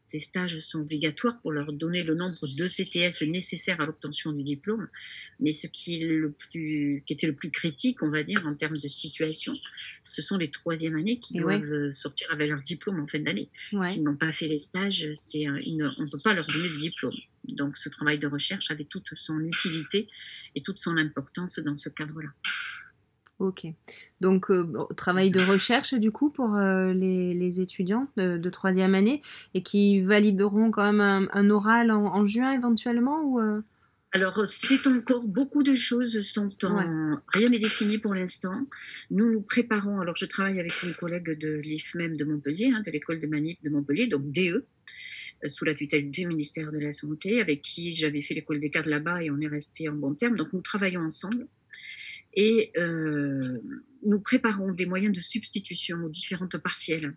Ces 0.09 0.17
stages 0.17 0.59
sont 0.59 0.79
obligatoires 0.79 1.39
pour 1.39 1.51
leur 1.51 1.71
donner 1.71 2.01
le 2.01 2.15
nombre 2.15 2.47
de 2.47 2.67
CTS 2.67 3.21
nécessaires 3.27 3.79
à 3.79 3.85
l'obtention 3.85 4.31
du 4.31 4.41
diplôme. 4.41 4.87
Mais 5.39 5.51
ce 5.51 5.67
qui, 5.67 6.01
est 6.01 6.03
le 6.03 6.31
plus, 6.31 7.03
qui 7.05 7.13
était 7.13 7.27
le 7.27 7.35
plus 7.35 7.51
critique, 7.51 8.01
on 8.01 8.09
va 8.09 8.23
dire, 8.23 8.43
en 8.47 8.55
termes 8.55 8.79
de 8.79 8.87
situation, 8.87 9.55
ce 10.01 10.23
sont 10.23 10.37
les 10.37 10.49
troisième 10.49 10.95
années 10.95 11.19
qui 11.19 11.35
doivent 11.35 11.93
sortir 11.93 12.27
avec 12.31 12.49
leur 12.49 12.59
diplôme 12.59 12.99
en 12.99 13.05
fin 13.05 13.19
d'année. 13.19 13.49
S'ils 13.83 14.01
n'ont 14.01 14.15
pas 14.15 14.31
fait 14.31 14.47
les 14.47 14.57
stages, 14.57 15.07
une, 15.35 15.93
on 15.99 16.05
ne 16.05 16.09
peut 16.09 16.21
pas 16.23 16.33
leur 16.33 16.47
donner 16.47 16.69
le 16.69 16.79
diplôme. 16.79 17.13
Donc 17.43 17.77
ce 17.77 17.89
travail 17.89 18.17
de 18.17 18.25
recherche 18.25 18.71
avait 18.71 18.85
toute 18.85 19.13
son 19.13 19.39
utilité 19.41 20.07
et 20.55 20.63
toute 20.63 20.79
son 20.79 20.97
importance 20.97 21.59
dans 21.59 21.75
ce 21.75 21.89
cadre-là. 21.89 22.29
Ok. 23.39 23.65
Donc, 24.19 24.51
euh, 24.51 24.65
travail 24.98 25.31
de 25.31 25.39
recherche 25.39 25.93
du 25.93 26.12
coup 26.12 26.29
pour 26.29 26.55
euh, 26.55 26.93
les, 26.93 27.62
étudiants 27.62 28.08
de, 28.17 28.50
troisième 28.50 28.96
année 28.96 29.22
et 29.53 29.63
qui 29.63 30.01
valideront 30.01 30.72
quand 30.72 30.91
même 30.91 31.29
un, 31.31 31.50
oral 31.50 31.89
en, 31.89 32.25
juin 32.25 32.51
éventuellement 32.51 33.22
ou 33.24 33.39
euh? 33.39 33.62
Alors, 34.12 34.43
c'est 34.48 34.88
encore 34.88 35.27
beaucoup 35.27 35.62
de 35.62 35.75
choses 35.75 36.19
sont 36.22 36.50
en. 36.63 37.22
Rien 37.27 37.48
n'est 37.48 37.60
défini 37.60 38.00
pour 38.00 38.15
l'instant. 38.15 38.55
Nous 39.12 39.31
nous 39.31 39.41
préparons. 39.41 40.00
Alors, 40.00 40.15
je 40.15 40.25
travaille 40.25 40.60
avec 40.60 40.81
une 40.81 40.96
collègue 40.96 41.38
de 41.38 41.53
l'IFMEM 41.60 42.17
de 42.17 42.25
Montpellier, 42.25 42.72
hein, 42.74 42.81
de 42.84 42.91
l'école 42.91 43.19
de 43.19 43.27
manip 43.27 43.62
de 43.62 43.69
Montpellier, 43.69 44.08
donc 44.08 44.31
DE, 44.31 44.65
sous 45.46 45.63
la 45.63 45.75
tutelle 45.75 46.10
du 46.10 46.25
ministère 46.25 46.72
de 46.72 46.79
la 46.79 46.91
Santé, 46.91 47.39
avec 47.39 47.62
qui 47.62 47.93
j'avais 47.93 48.24
fait 48.24 48.34
l'école 48.34 48.60
des 48.60 48.72
cadres 48.72 48.89
là-bas 48.89 49.22
et 49.24 49.29
on 49.29 49.39
est 49.41 49.48
resté 49.48 49.88
en 49.88 49.93
bon 49.93 50.15
terme. 50.15 50.36
Donc, 50.36 50.53
nous 50.53 50.62
travaillons 50.62 51.01
ensemble 51.01 51.48
et 52.33 52.71
euh, 52.77 53.59
nous 54.05 54.19
préparons 54.19 54.71
des 54.71 54.86
moyens 54.86 55.15
de 55.15 55.19
substitution 55.19 55.98
aux 56.03 56.09
différentes 56.09 56.57
partielles. 56.57 57.15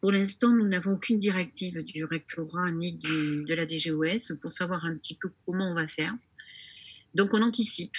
Pour 0.00 0.12
l'instant, 0.12 0.52
nous 0.52 0.66
n'avons 0.66 0.94
aucune 0.94 1.18
directive 1.18 1.82
du 1.82 2.04
rectorat 2.04 2.70
ni 2.70 2.92
de 2.92 3.54
la 3.54 3.66
DGOS 3.66 4.36
pour 4.40 4.52
savoir 4.52 4.84
un 4.84 4.96
petit 4.96 5.16
peu 5.16 5.30
comment 5.44 5.70
on 5.70 5.74
va 5.74 5.86
faire. 5.86 6.14
Donc 7.14 7.32
on 7.32 7.42
anticipe, 7.42 7.96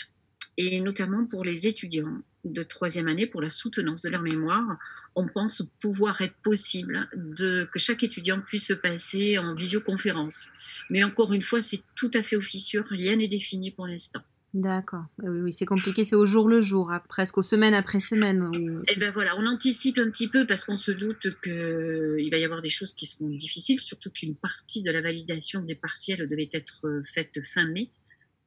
et 0.57 0.79
notamment 0.81 1.25
pour 1.25 1.43
les 1.43 1.67
étudiants 1.67 2.21
de 2.43 2.63
troisième 2.63 3.07
année, 3.07 3.27
pour 3.27 3.41
la 3.41 3.49
soutenance 3.49 4.01
de 4.01 4.09
leur 4.09 4.21
mémoire, 4.21 4.77
on 5.15 5.27
pense 5.27 5.63
pouvoir 5.81 6.21
être 6.21 6.35
possible 6.43 7.09
que 7.39 7.79
chaque 7.79 8.03
étudiant 8.03 8.41
puisse 8.41 8.67
se 8.67 8.73
passer 8.73 9.37
en 9.37 9.55
visioconférence. 9.55 10.51
Mais 10.89 11.03
encore 11.03 11.33
une 11.33 11.41
fois, 11.41 11.61
c'est 11.61 11.81
tout 11.95 12.11
à 12.13 12.21
fait 12.21 12.35
officieux, 12.35 12.83
rien 12.87 13.15
n'est 13.15 13.27
défini 13.27 13.71
pour 13.71 13.87
l'instant. 13.87 14.21
D'accord. 14.55 15.03
Oui, 15.21 15.41
oui, 15.41 15.51
c'est 15.51 15.65
compliqué, 15.65 16.05
c'est 16.05 16.15
au 16.15 16.25
jour 16.25 16.47
le 16.47 16.61
jour, 16.61 16.89
presque 17.09 17.37
aux 17.37 17.43
semaines 17.43 17.73
après 17.73 17.99
semaine. 17.99 18.49
Eh 18.87 18.95
bien 18.95 19.11
voilà, 19.11 19.37
on 19.37 19.45
anticipe 19.45 19.99
un 19.99 20.09
petit 20.09 20.29
peu 20.29 20.47
parce 20.47 20.63
qu'on 20.63 20.77
se 20.77 20.91
doute 20.91 21.27
qu'il 21.43 22.29
va 22.31 22.37
y 22.37 22.45
avoir 22.45 22.61
des 22.61 22.69
choses 22.69 22.93
qui 22.93 23.05
seront 23.05 23.27
difficiles, 23.27 23.81
surtout 23.81 24.09
qu'une 24.11 24.33
partie 24.33 24.81
de 24.81 24.91
la 24.91 25.01
validation 25.01 25.61
des 25.61 25.75
partiels 25.75 26.25
devait 26.29 26.49
être 26.53 27.01
faite 27.13 27.41
fin 27.41 27.67
mai. 27.67 27.89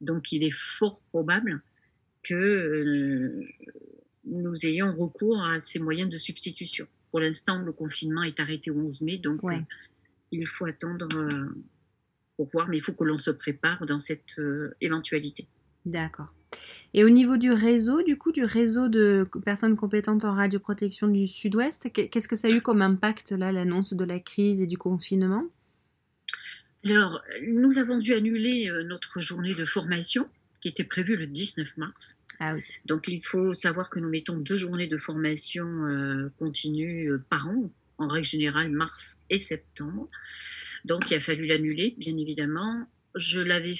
Donc 0.01 0.31
il 0.31 0.43
est 0.43 0.49
fort 0.51 0.99
probable 1.11 1.61
que 2.23 2.33
euh, 2.33 3.45
nous 4.25 4.65
ayons 4.65 4.91
recours 4.97 5.43
à 5.43 5.59
ces 5.59 5.77
moyens 5.77 6.09
de 6.09 6.17
substitution. 6.17 6.87
Pour 7.11 7.19
l'instant, 7.19 7.59
le 7.59 7.71
confinement 7.71 8.23
est 8.23 8.39
arrêté 8.39 8.71
au 8.71 8.79
11 8.79 9.01
mai, 9.01 9.17
donc 9.19 9.43
euh, 9.43 9.59
il 10.31 10.47
faut 10.47 10.65
attendre 10.65 11.07
euh, 11.15 11.55
pour 12.35 12.47
voir, 12.47 12.67
mais 12.67 12.77
il 12.77 12.83
faut 12.83 12.93
que 12.93 13.03
l'on 13.03 13.19
se 13.19 13.29
prépare 13.29 13.85
dans 13.85 13.99
cette 13.99 14.41
éventualité. 14.81 15.47
D'accord. 15.85 16.33
Et 16.93 17.03
au 17.03 17.09
niveau 17.09 17.37
du 17.37 17.51
réseau, 17.51 18.01
du 18.01 18.17
coup, 18.17 18.31
du 18.31 18.43
réseau 18.43 18.87
de 18.87 19.27
personnes 19.45 19.75
compétentes 19.75 20.25
en 20.25 20.33
radioprotection 20.33 21.07
du 21.07 21.27
Sud-Ouest, 21.27 21.91
qu'est-ce 21.93 22.27
que 22.27 22.35
ça 22.35 22.47
a 22.47 22.51
eu 22.51 22.61
comme 22.61 22.81
impact, 22.81 23.31
là, 23.31 23.51
l'annonce 23.51 23.93
de 23.93 24.03
la 24.03 24.19
crise 24.19 24.61
et 24.61 24.67
du 24.67 24.77
confinement? 24.77 25.45
Alors, 26.85 27.21
nous 27.47 27.77
avons 27.77 27.99
dû 27.99 28.13
annuler 28.13 28.69
euh, 28.69 28.83
notre 28.83 29.21
journée 29.21 29.53
de 29.53 29.65
formation 29.65 30.29
qui 30.61 30.69
était 30.69 30.83
prévue 30.83 31.17
le 31.17 31.27
19 31.27 31.77
mars. 31.77 32.17
Ah 32.39 32.55
oui. 32.55 32.63
Donc, 32.85 33.05
il 33.07 33.19
faut 33.19 33.53
savoir 33.53 33.89
que 33.89 33.99
nous 33.99 34.09
mettons 34.09 34.37
deux 34.37 34.57
journées 34.57 34.87
de 34.87 34.97
formation 34.97 35.85
euh, 35.85 36.29
continue 36.39 37.11
euh, 37.11 37.23
par 37.29 37.47
an, 37.49 37.69
en 37.97 38.07
règle 38.07 38.25
générale 38.25 38.71
mars 38.71 39.19
et 39.29 39.39
septembre. 39.39 40.09
Donc, 40.85 41.11
il 41.11 41.15
a 41.15 41.19
fallu 41.19 41.45
l'annuler, 41.45 41.93
bien 41.97 42.15
évidemment. 42.17 42.87
Je 43.15 43.41
l'avais 43.41 43.75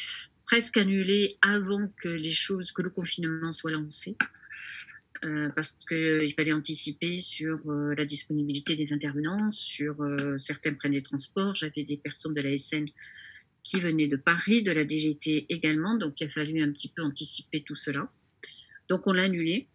presque 0.50 0.78
annulé 0.78 1.38
avant 1.44 1.88
que 2.02 2.10
les 2.10 2.32
choses, 2.32 2.72
que 2.72 2.82
le 2.82 2.90
confinement 2.90 3.52
soit 3.52 3.70
lancé. 3.70 4.18
Euh, 5.24 5.50
parce 5.56 5.76
qu'il 5.88 6.34
fallait 6.36 6.54
anticiper 6.54 7.20
sur 7.20 7.60
euh, 7.70 7.94
la 7.96 8.06
disponibilité 8.06 8.76
des 8.76 8.92
intervenants, 8.92 9.52
sur 9.52 10.02
euh, 10.02 10.40
certains 10.40 10.74
prennent 10.74 10.94
des 10.94 11.04
transports. 11.04 11.54
J'avais 11.54 11.84
des 11.84 11.98
personnes 11.98 12.34
de 12.34 12.42
la 12.42 12.58
SN 12.58 12.86
qui 13.64 13.80
venaient 13.80 14.08
de 14.08 14.16
Paris, 14.16 14.64
de 14.64 14.72
la 14.72 14.86
DGT 14.88 15.46
également, 15.50 15.96
donc 15.96 16.20
il 16.20 16.28
a 16.28 16.30
fallu 16.32 16.64
un 16.64 16.72
petit 16.72 16.88
peu 16.88 17.04
anticiper 17.04 17.62
tout 17.62 17.76
cela. 17.76 18.12
Donc 18.88 19.06
on 19.06 19.12
l'a 19.12 19.24
annulé 19.24 19.68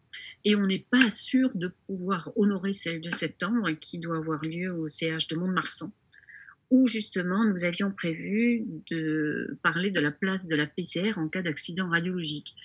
et 0.45 0.57
on 0.57 0.67
n'est 0.67 0.87
pas 0.91 1.09
sûr 1.11 1.51
de 1.55 1.71
pouvoir 1.87 2.33
honorer 2.35 2.73
celle 2.73 3.01
de 3.01 3.13
septembre 3.13 3.71
qui 3.81 3.99
doit 3.99 4.17
avoir 4.17 4.43
lieu 4.43 4.73
au 4.75 4.89
CH 4.89 5.29
de 5.29 5.37
Mont-de-Marsan 5.37 5.93
où 6.75 6.89
justement 6.89 7.45
nous 7.45 7.65
avions 7.65 7.93
prévu 7.93 8.65
de 8.91 9.57
parler 9.63 9.93
de 9.93 10.01
la 10.01 10.11
place 10.11 10.49
de 10.49 10.57
la 10.57 10.67
PCR 10.67 11.13
en 11.17 11.29
cas 11.29 11.41
d'accident 11.41 11.89
radiologique. 11.89 12.57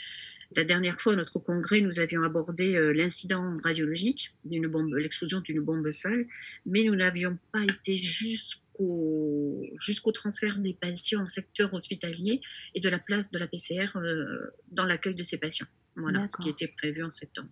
La 0.56 0.63
dernière 0.63 1.00
fois, 1.00 1.13
à 1.13 1.16
notre 1.16 1.38
congrès, 1.38 1.82
nous 1.82 2.00
avions 2.00 2.24
abordé 2.24 2.75
euh, 2.75 2.92
l'incident 2.92 3.60
radiologique, 3.63 4.34
l'explosion 4.46 5.42
d'une 5.42 5.60
bombe 5.60 5.92
sale, 5.92 6.25
mais 6.66 6.84
nous 6.86 6.96
n'avions 6.96 7.38
pas 7.51 7.62
été 7.62 7.98
jusqu'au 7.98 9.62
transfert 10.12 10.58
des 10.58 10.74
patients 10.74 11.22
en 11.22 11.28
secteur 11.28 11.72
hospitalier 11.72 12.42
et 12.74 12.80
de 12.80 12.89
la 12.89 12.98
place 12.98 13.30
de 13.30 13.38
la 13.38 13.46
PCR 13.46 13.96
euh, 13.96 14.50
dans 14.72 14.86
l'accueil 14.86 15.13
de 15.13 15.22
ces 15.22 15.38
patients. 15.38 15.68
Voilà 15.98 16.28
ce 16.28 16.36
qui 16.42 16.50
était 16.50 16.68
prévu 16.68 17.04
en 17.04 17.12
septembre. 17.12 17.50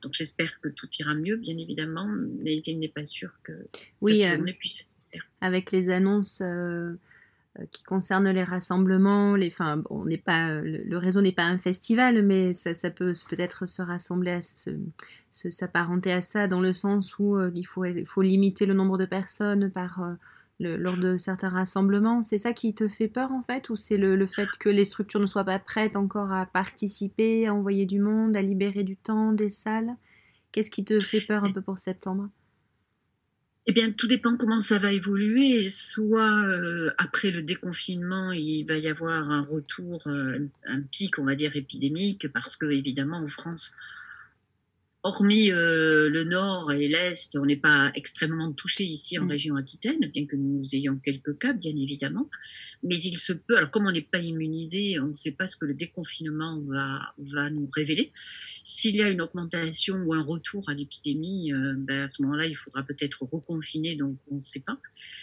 Donc 0.00 0.14
j'espère 0.14 0.60
que 0.62 0.68
tout 0.68 0.88
ira 0.98 1.14
mieux, 1.14 1.36
bien 1.36 1.58
évidemment, 1.58 2.08
mais 2.42 2.56
il 2.56 2.78
n'est 2.78 2.88
pas 2.88 3.04
sûr 3.04 3.32
que 3.42 3.52
oui, 4.00 4.22
cette 4.22 4.32
euh, 4.32 4.36
journée 4.36 4.54
puisse 4.54 4.82
avec 5.40 5.72
les 5.72 5.90
annonces 5.90 6.40
euh, 6.42 6.94
euh, 7.58 7.64
qui 7.72 7.82
concernent 7.82 8.30
les 8.30 8.44
rassemblements. 8.44 9.34
Les, 9.34 9.48
enfin, 9.48 9.82
on 9.90 10.04
n'est 10.04 10.18
pas, 10.18 10.60
le, 10.60 10.96
réseau 10.96 11.20
n'est 11.20 11.32
pas 11.32 11.44
un 11.44 11.58
festival, 11.58 12.22
mais 12.22 12.52
ça, 12.52 12.90
peut 12.90 13.12
peut-être 13.28 13.66
se 13.66 13.82
rassembler, 13.82 14.32
à 14.32 14.40
s'apparenter 15.32 16.12
à 16.12 16.20
ça 16.20 16.46
dans 16.46 16.60
le 16.60 16.72
sens 16.72 17.18
où 17.18 17.36
euh, 17.36 17.50
il, 17.54 17.66
faut, 17.66 18.22
limiter 18.22 18.66
le 18.66 18.74
nombre 18.74 18.98
de 18.98 19.04
personnes 19.04 19.72
lors 20.60 20.96
de 20.96 21.18
certains 21.18 21.48
rassemblements. 21.48 22.22
C'est 22.22 22.38
ça 22.38 22.52
qui 22.52 22.72
te 22.72 22.88
fait 22.88 23.08
peur 23.08 23.32
en 23.32 23.42
fait, 23.42 23.68
ou 23.68 23.76
c'est 23.76 23.96
le, 23.96 24.26
fait 24.26 24.48
que 24.60 24.68
les 24.68 24.84
structures 24.84 25.20
ne 25.20 25.26
soient 25.26 25.44
pas 25.44 25.58
prêtes 25.58 25.96
encore 25.96 26.32
à 26.32 26.46
participer, 26.46 27.48
à 27.48 27.54
envoyer 27.54 27.86
du 27.86 27.98
monde, 27.98 28.36
à 28.36 28.42
libérer 28.42 28.84
du 28.84 28.96
temps, 28.96 29.32
des 29.32 29.50
salles? 29.50 29.96
Qu'est-ce 30.52 30.70
qui 30.70 30.84
te 30.84 31.00
fait 31.00 31.20
peur 31.20 31.44
un 31.44 31.52
peu 31.52 31.62
pour 31.62 31.78
septembre? 31.80 32.28
Eh 33.70 33.72
bien, 33.72 33.92
tout 33.92 34.08
dépend 34.08 34.36
comment 34.36 34.60
ça 34.60 34.80
va 34.80 34.92
évoluer. 34.92 35.68
Soit 35.68 36.42
euh, 36.48 36.90
après 36.98 37.30
le 37.30 37.40
déconfinement, 37.40 38.32
il 38.32 38.64
va 38.64 38.76
y 38.78 38.88
avoir 38.88 39.30
un 39.30 39.42
retour, 39.42 40.02
euh, 40.08 40.40
un 40.66 40.80
pic, 40.80 41.20
on 41.20 41.24
va 41.24 41.36
dire, 41.36 41.54
épidémique, 41.54 42.26
parce 42.32 42.56
que 42.56 42.66
évidemment, 42.66 43.18
en 43.18 43.28
France, 43.28 43.72
hormis 45.02 45.50
euh, 45.50 46.10
le 46.10 46.24
nord 46.24 46.72
et 46.72 46.86
l'est, 46.88 47.36
on 47.36 47.46
n'est 47.46 47.56
pas 47.56 47.90
extrêmement 47.94 48.52
touché 48.52 48.84
ici 48.84 49.18
en 49.18 49.24
mm. 49.24 49.30
région 49.30 49.56
Aquitaine, 49.56 49.98
bien 50.12 50.26
que 50.26 50.36
nous 50.36 50.62
ayons 50.74 50.98
quelques 50.98 51.38
cas, 51.38 51.52
bien 51.52 51.74
évidemment. 51.74 52.28
Mais 52.82 52.98
il 52.98 53.18
se 53.18 53.32
peut, 53.32 53.56
alors 53.56 53.70
comme 53.70 53.86
on 53.86 53.92
n'est 53.92 54.02
pas 54.02 54.18
immunisé, 54.18 55.00
on 55.00 55.08
ne 55.08 55.14
sait 55.14 55.32
pas 55.32 55.46
ce 55.46 55.56
que 55.56 55.64
le 55.64 55.74
déconfinement 55.74 56.60
va, 56.66 57.14
va 57.18 57.50
nous 57.50 57.68
révéler. 57.74 58.12
S'il 58.64 58.96
y 58.96 59.02
a 59.02 59.10
une 59.10 59.22
augmentation 59.22 59.96
ou 60.06 60.12
un 60.12 60.22
retour 60.22 60.68
à 60.68 60.74
l'épidémie, 60.74 61.52
euh, 61.52 61.74
ben 61.76 62.02
à 62.02 62.08
ce 62.08 62.22
moment-là, 62.22 62.46
il 62.46 62.56
faudra 62.56 62.82
peut-être 62.82 63.22
reconfiner, 63.22 63.96
donc 63.96 64.18
on 64.30 64.36
ne 64.36 64.40
sait 64.40 64.60
pas. 64.60 64.78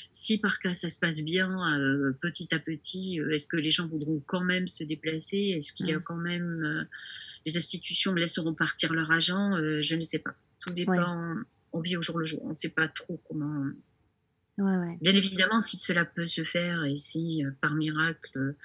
Si 0.09 0.37
par 0.37 0.59
cas 0.59 0.73
ça 0.73 0.89
se 0.89 0.99
passe 0.99 1.21
bien, 1.21 1.51
euh, 1.77 2.13
petit 2.21 2.47
à 2.53 2.59
petit, 2.59 3.19
est-ce 3.31 3.47
que 3.47 3.57
les 3.57 3.71
gens 3.71 3.87
voudront 3.87 4.21
quand 4.25 4.43
même 4.43 4.67
se 4.67 4.83
déplacer? 4.83 5.53
Est-ce 5.55 5.73
qu'il 5.73 5.87
y 5.87 5.93
a 5.93 5.99
mm. 5.99 6.03
quand 6.03 6.17
même 6.17 6.87
les 7.47 7.55
institutions 7.55 8.13
laisseront 8.13 8.53
partir 8.53 8.93
leur 8.93 9.09
agent, 9.09 9.55
euh, 9.55 9.81
je 9.81 9.95
ne 9.95 10.01
sais 10.01 10.19
pas. 10.19 10.35
Tout 10.59 10.73
dépend. 10.73 11.35
On 11.71 11.79
vit 11.79 11.95
au 11.95 12.01
jour 12.01 12.19
le 12.19 12.25
jour. 12.25 12.43
On 12.43 12.49
ne 12.49 12.53
sait 12.53 12.69
pas 12.69 12.89
trop 12.89 13.21
comment. 13.27 13.65
Bien 14.57 15.15
évidemment, 15.15 15.61
si 15.61 15.77
cela 15.77 16.03
peut 16.03 16.27
se 16.27 16.43
faire 16.43 16.83
et 16.83 16.97
si 16.97 17.45
euh, 17.45 17.51
par 17.61 17.75
miracle, 17.75 18.55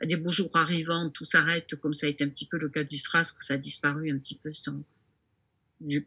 à 0.00 0.06
des 0.06 0.16
beaux 0.16 0.32
jours 0.32 0.50
arrivant, 0.54 1.10
tout 1.10 1.24
s'arrête, 1.24 1.74
comme 1.76 1.92
ça 1.92 2.06
a 2.06 2.08
été 2.08 2.24
un 2.24 2.28
petit 2.28 2.46
peu 2.46 2.56
le 2.56 2.70
cas 2.70 2.84
du 2.84 2.96
SRAS, 2.96 3.34
ça 3.40 3.54
a 3.54 3.56
disparu 3.58 4.10
un 4.10 4.18
petit 4.18 4.36
peu 4.36 4.52
sans, 4.52 4.84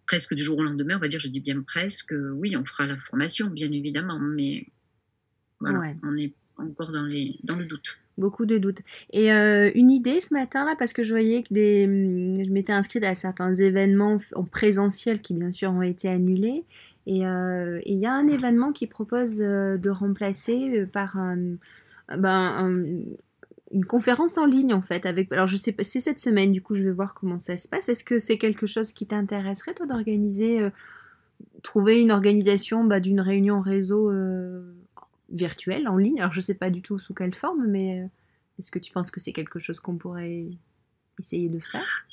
presque 0.07 0.33
du 0.33 0.43
jour 0.43 0.57
au 0.57 0.63
lendemain, 0.63 0.95
on 0.95 0.99
va 0.99 1.09
dire, 1.09 1.19
je 1.19 1.27
dis 1.27 1.41
bien 1.41 1.61
presque, 1.61 2.13
oui, 2.35 2.55
on 2.55 2.63
fera 2.63 2.87
la 2.87 2.97
formation, 2.97 3.49
bien 3.49 3.69
évidemment, 3.71 4.17
mais 4.17 4.65
voilà, 5.71 5.93
on 6.03 6.17
est 6.17 6.33
encore 6.57 6.91
dans, 6.91 7.03
les, 7.03 7.39
dans 7.43 7.55
le 7.55 7.65
doute. 7.65 7.97
Beaucoup 8.17 8.45
de 8.45 8.57
doutes. 8.57 8.81
Et 9.11 9.33
euh, 9.33 9.71
une 9.73 9.89
idée 9.89 10.19
ce 10.19 10.33
matin-là, 10.33 10.75
parce 10.77 10.93
que 10.93 11.03
je 11.03 11.11
voyais 11.11 11.43
que 11.43 11.53
des, 11.53 11.85
je 11.85 12.51
m'étais 12.51 12.73
inscrite 12.73 13.03
à 13.03 13.15
certains 13.15 13.55
événements 13.55 14.19
en 14.35 14.43
présentiel 14.43 15.21
qui 15.21 15.33
bien 15.33 15.51
sûr 15.51 15.71
ont 15.71 15.81
été 15.81 16.07
annulés. 16.09 16.63
Et 17.07 17.25
euh, 17.25 17.81
il 17.85 17.97
y 17.97 18.05
a 18.05 18.13
un 18.13 18.27
événement 18.27 18.71
qui 18.71 18.87
propose 18.87 19.41
euh, 19.41 19.77
de 19.77 19.89
remplacer 19.89 20.85
par 20.93 21.17
ben, 22.15 22.75
une 23.71 23.85
conférence 23.85 24.37
en 24.37 24.45
ligne 24.45 24.73
en 24.73 24.83
fait. 24.83 25.07
Avec, 25.07 25.31
alors 25.31 25.47
je 25.47 25.57
sais 25.57 25.71
pas, 25.71 25.83
c'est 25.83 25.99
cette 25.99 26.19
semaine, 26.19 26.51
du 26.51 26.61
coup 26.61 26.75
je 26.75 26.83
vais 26.83 26.91
voir 26.91 27.15
comment 27.15 27.39
ça 27.39 27.57
se 27.57 27.67
passe. 27.67 27.89
Est-ce 27.89 28.03
que 28.03 28.19
c'est 28.19 28.37
quelque 28.37 28.67
chose 28.67 28.91
qui 28.91 29.07
t'intéresserait 29.07 29.73
toi 29.73 29.87
d'organiser, 29.87 30.69
trouver 31.63 31.99
une 31.99 32.11
organisation 32.11 32.83
bah, 32.83 32.99
d'une 32.99 33.21
réunion 33.21 33.59
réseau 33.59 34.11
virtuelle, 35.33 35.87
en 35.87 35.97
ligne. 35.97 36.19
Alors 36.21 36.31
je 36.31 36.37
ne 36.37 36.43
sais 36.43 36.53
pas 36.53 36.69
du 36.69 36.81
tout 36.81 36.99
sous 36.99 37.13
quelle 37.13 37.33
forme, 37.33 37.65
mais 37.67 38.01
euh, 38.01 38.07
est-ce 38.59 38.71
que 38.71 38.79
tu 38.79 38.91
penses 38.91 39.11
que 39.11 39.19
c'est 39.19 39.33
quelque 39.33 39.59
chose 39.59 39.79
qu'on 39.79 39.97
pourrait 39.97 40.45
essayer 41.19 41.49
de 41.49 41.59
faire? 41.59 42.05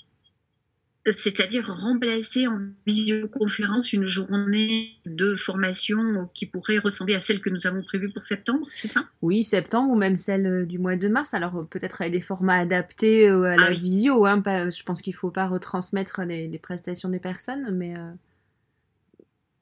C'est-à-dire 1.07 1.67
remplacer 1.67 2.47
en 2.47 2.61
visioconférence 2.87 3.95
une 3.95 4.05
journée 4.05 4.99
de 5.07 5.35
formation 5.35 6.29
qui 6.35 6.45
pourrait 6.45 6.79
ressembler 6.79 7.15
à 7.15 7.21
celle 7.21 7.41
que 7.41 7.49
nous 7.49 7.67
avons 7.67 7.83
prévue 7.83 8.13
pour 8.13 8.23
septembre, 8.23 8.67
c'est 8.69 8.89
ça? 8.89 9.07
Oui, 9.23 9.43
septembre 9.43 9.91
ou 9.91 9.97
même 9.97 10.17
celle 10.17 10.47
euh, 10.47 10.67
du 10.67 10.79
mois 10.79 10.97
de 10.97 11.09
mars. 11.09 11.33
Alors 11.33 11.67
peut-être 11.69 12.03
avec 12.03 12.13
des 12.13 12.21
formats 12.21 12.59
adaptés 12.59 13.29
euh, 13.29 13.45
à 13.45 13.57
la 13.57 13.67
ah 13.67 13.75
visio. 13.75 14.27
Hein, 14.27 14.43
je 14.45 14.83
pense 14.83 15.01
qu'il 15.01 15.15
ne 15.15 15.19
faut 15.19 15.31
pas 15.31 15.47
retransmettre 15.47 16.23
les, 16.23 16.59
prestations 16.59 17.09
des 17.09 17.19
personnes, 17.19 17.75
mais 17.75 17.95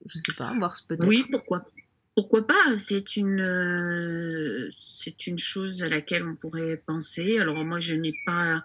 je 0.07 0.19
ne 0.19 0.23
sais 0.25 0.35
pas, 0.37 0.53
voir 0.59 0.77
peut-être. 0.89 1.07
Oui, 1.07 1.25
pourquoi? 1.31 1.65
Pourquoi 2.19 2.45
pas 2.49 2.77
C'est 2.77 3.15
une, 3.15 3.41
euh, 3.41 4.69
c'est 4.81 5.29
une 5.29 5.39
chose 5.39 5.85
à 5.85 5.89
laquelle 5.89 6.27
on 6.27 6.35
pourrait 6.35 6.83
penser. 6.85 7.39
Alors 7.39 7.65
moi, 7.65 7.79
je 7.79 7.95
n'ai 7.95 8.13
pas, 8.27 8.65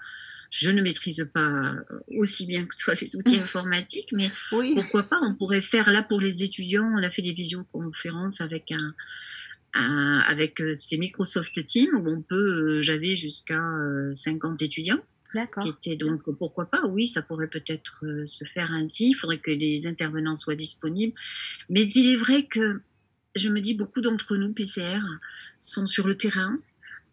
je 0.49 0.71
ne 0.71 0.81
maîtrise 0.81 1.29
pas 1.31 1.75
aussi 2.17 2.47
bien 2.47 2.65
que 2.65 2.75
toi 2.75 2.95
les 2.99 3.15
outils 3.15 3.39
informatiques, 3.39 4.09
mais 4.11 4.31
pourquoi 4.49 5.03
pas 5.03 5.19
On 5.21 5.35
pourrait 5.35 5.61
faire 5.61 5.91
là 5.91 6.01
pour 6.01 6.19
les 6.19 6.41
étudiants. 6.41 6.91
On 6.97 7.03
a 7.03 7.11
fait 7.11 7.21
des 7.21 7.33
visioconférences 7.33 8.41
avec 8.41 8.71
un, 9.75 10.23
avec 10.27 10.59
euh, 10.59 10.73
ces 10.73 10.97
Microsoft 10.97 11.63
Teams 11.67 11.93
où 11.93 12.09
on 12.09 12.23
peut, 12.23 12.77
euh, 12.77 12.81
j'avais 12.81 13.15
jusqu'à 13.15 13.61
50 14.13 14.63
étudiants. 14.63 15.03
D'accord. 15.35 15.67
donc 15.99 16.23
pourquoi 16.39 16.65
pas 16.65 16.81
Oui, 16.87 17.05
ça 17.05 17.21
pourrait 17.21 17.49
peut-être 17.49 18.03
se 18.25 18.45
faire 18.45 18.71
ainsi. 18.71 19.09
Il 19.09 19.13
faudrait 19.13 19.39
que 19.39 19.51
les 19.51 19.85
intervenants 19.85 20.35
soient 20.35 20.55
disponibles. 20.55 21.13
Mais 21.69 21.83
il 21.83 22.13
est 22.13 22.17
vrai 22.17 22.47
que 22.47 22.81
je 23.35 23.49
me 23.49 23.61
dis, 23.61 23.73
beaucoup 23.73 24.01
d'entre 24.01 24.35
nous, 24.35 24.53
PCR, 24.53 24.99
sont 25.59 25.85
sur 25.85 26.07
le 26.07 26.15
terrain. 26.15 26.57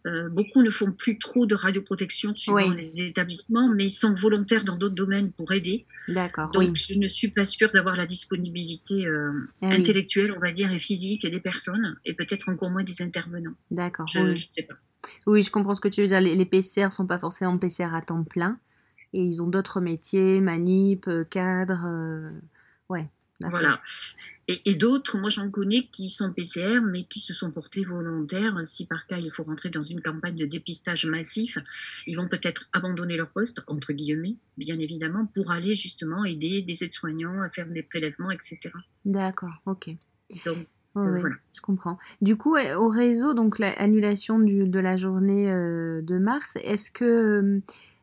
Euh, 0.07 0.31
beaucoup 0.31 0.63
ne 0.63 0.71
font 0.71 0.93
plus 0.93 1.19
trop 1.19 1.45
de 1.45 1.55
radioprotection 1.55 2.33
suivant 2.33 2.71
les 2.71 3.03
établissements, 3.03 3.69
mais 3.69 3.87
ils 3.87 3.91
sont 3.91 4.15
volontaires 4.15 4.65
dans 4.65 4.77
d'autres 4.77 4.95
domaines 4.95 5.31
pour 5.31 5.53
aider. 5.53 5.85
D'accord. 6.09 6.49
Donc, 6.49 6.75
je 6.77 6.99
ne 6.99 7.07
suis 7.07 7.29
pas 7.29 7.45
sûre 7.45 7.71
d'avoir 7.71 7.97
la 7.97 8.07
disponibilité 8.07 9.07
euh, 9.07 9.33
ah 9.61 9.69
intellectuelle, 9.69 10.33
on 10.35 10.41
va 10.41 10.53
dire, 10.53 10.73
et 10.73 10.79
physique 10.79 11.27
des 11.27 11.41
personnes, 11.41 11.99
et 12.07 12.15
peut-être 12.15 12.49
encore 12.49 12.71
moins 12.71 12.85
des 12.85 13.03
intervenants. 13.03 13.55
D'accord. 13.71 14.07
Je 14.07 14.21
ne 14.21 14.35
sais 14.35 14.63
pas. 14.67 14.77
Oui, 15.27 15.43
je 15.43 15.51
comprends 15.51 15.75
ce 15.75 15.81
que 15.81 15.89
tu 15.89 16.01
veux 16.01 16.07
dire. 16.07 16.21
Les, 16.21 16.35
les 16.35 16.47
PCR 16.47 16.87
ne 16.87 16.91
sont 16.91 17.07
pas 17.07 17.19
forcément 17.19 17.59
PCR 17.59 17.95
à 17.95 18.01
temps 18.01 18.25
plein, 18.25 18.59
et 19.13 19.23
ils 19.23 19.43
ont 19.43 19.49
d'autres 19.49 19.83
métiers, 19.83 20.41
manip, 20.41 21.09
euh, 21.09 21.25
cadre. 21.25 21.87
Ouais. 22.89 23.11
Voilà. 23.41 23.81
Et, 24.65 24.75
d'autres, 24.75 25.17
moi 25.17 25.31
j'en 25.31 25.49
connais 25.49 25.87
qui 25.93 26.11
sont 26.11 26.33
PCR, 26.33 26.81
mais 26.81 27.05
qui 27.05 27.21
se 27.21 27.33
sont 27.33 27.53
portés 27.53 27.85
volontaires. 27.85 28.61
Si 28.65 28.85
par 28.85 29.07
cas 29.07 29.19
il 29.19 29.31
faut 29.31 29.45
rentrer 29.45 29.71
dans 29.71 29.85
une 29.85 30.03
campagne 30.03 30.35
de 30.35 30.47
dépistage 30.47 31.07
massif, 31.07 31.57
ils 32.09 32.17
vont 32.17 32.27
peut-être 32.27 32.69
abandonner 32.73 33.17
leur 33.17 33.31
poste, 33.31 33.63
entre 33.69 33.93
guillemets, 33.93 34.35
bien 34.57 34.79
évidemment, 34.81 35.27
pour 35.27 35.53
aller 35.53 35.77
justement 35.77 36.25
aider 36.25 36.63
des 36.63 36.83
aides-soignants 36.83 37.41
à 37.43 37.51
faire 37.51 37.67
des 37.67 37.85
prélèvements, 37.85 38.33
etc. 38.33 38.59
D'accord, 39.05 39.55
ok. 39.67 39.91
Donc, 40.45 40.67
euh, 40.97 41.21
voilà. 41.21 41.37
Je 41.55 41.61
comprends. 41.61 41.99
Du 42.21 42.37
coup, 42.37 42.57
au 42.57 42.89
réseau, 42.89 43.35
donc 43.35 43.59
l'annulation 43.59 44.41
de 44.41 44.79
la 44.79 44.97
journée 44.97 45.51
euh, 45.51 46.03
de 46.03 46.19
mars, 46.19 46.57
est-ce 46.63 46.91
que 46.91 47.05
euh, 47.05 47.61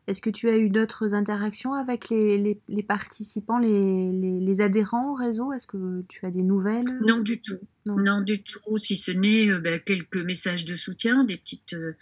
est-ce 0.08 0.22
que 0.22 0.30
tu 0.30 0.48
as 0.48 0.56
eu 0.56 0.70
d'autres 0.70 1.14
interactions 1.14 1.74
avec 1.74 2.08
les, 2.08 2.58
participants, 2.86 3.58
les, 3.58 4.60
adhérents 4.62 5.12
au 5.12 5.14
réseau? 5.14 5.52
Est-ce 5.52 5.66
que 5.66 6.02
tu 6.08 6.24
as 6.24 6.30
des 6.30 6.42
nouvelles? 6.42 6.98
Non, 7.06 7.20
du 7.20 7.40
tout. 7.42 7.58
Non, 7.84 8.22
du 8.22 8.42
tout, 8.42 8.78
si 8.78 8.96
ce 8.96 9.10
n'est 9.10 9.50
euh, 9.50 9.60
ben, 9.60 9.78
quelques 9.78 10.16
messages 10.16 10.64
de 10.64 10.76
soutien, 10.76 11.24
des 11.24 11.36
petites 11.36 11.74
euh, 11.74 11.92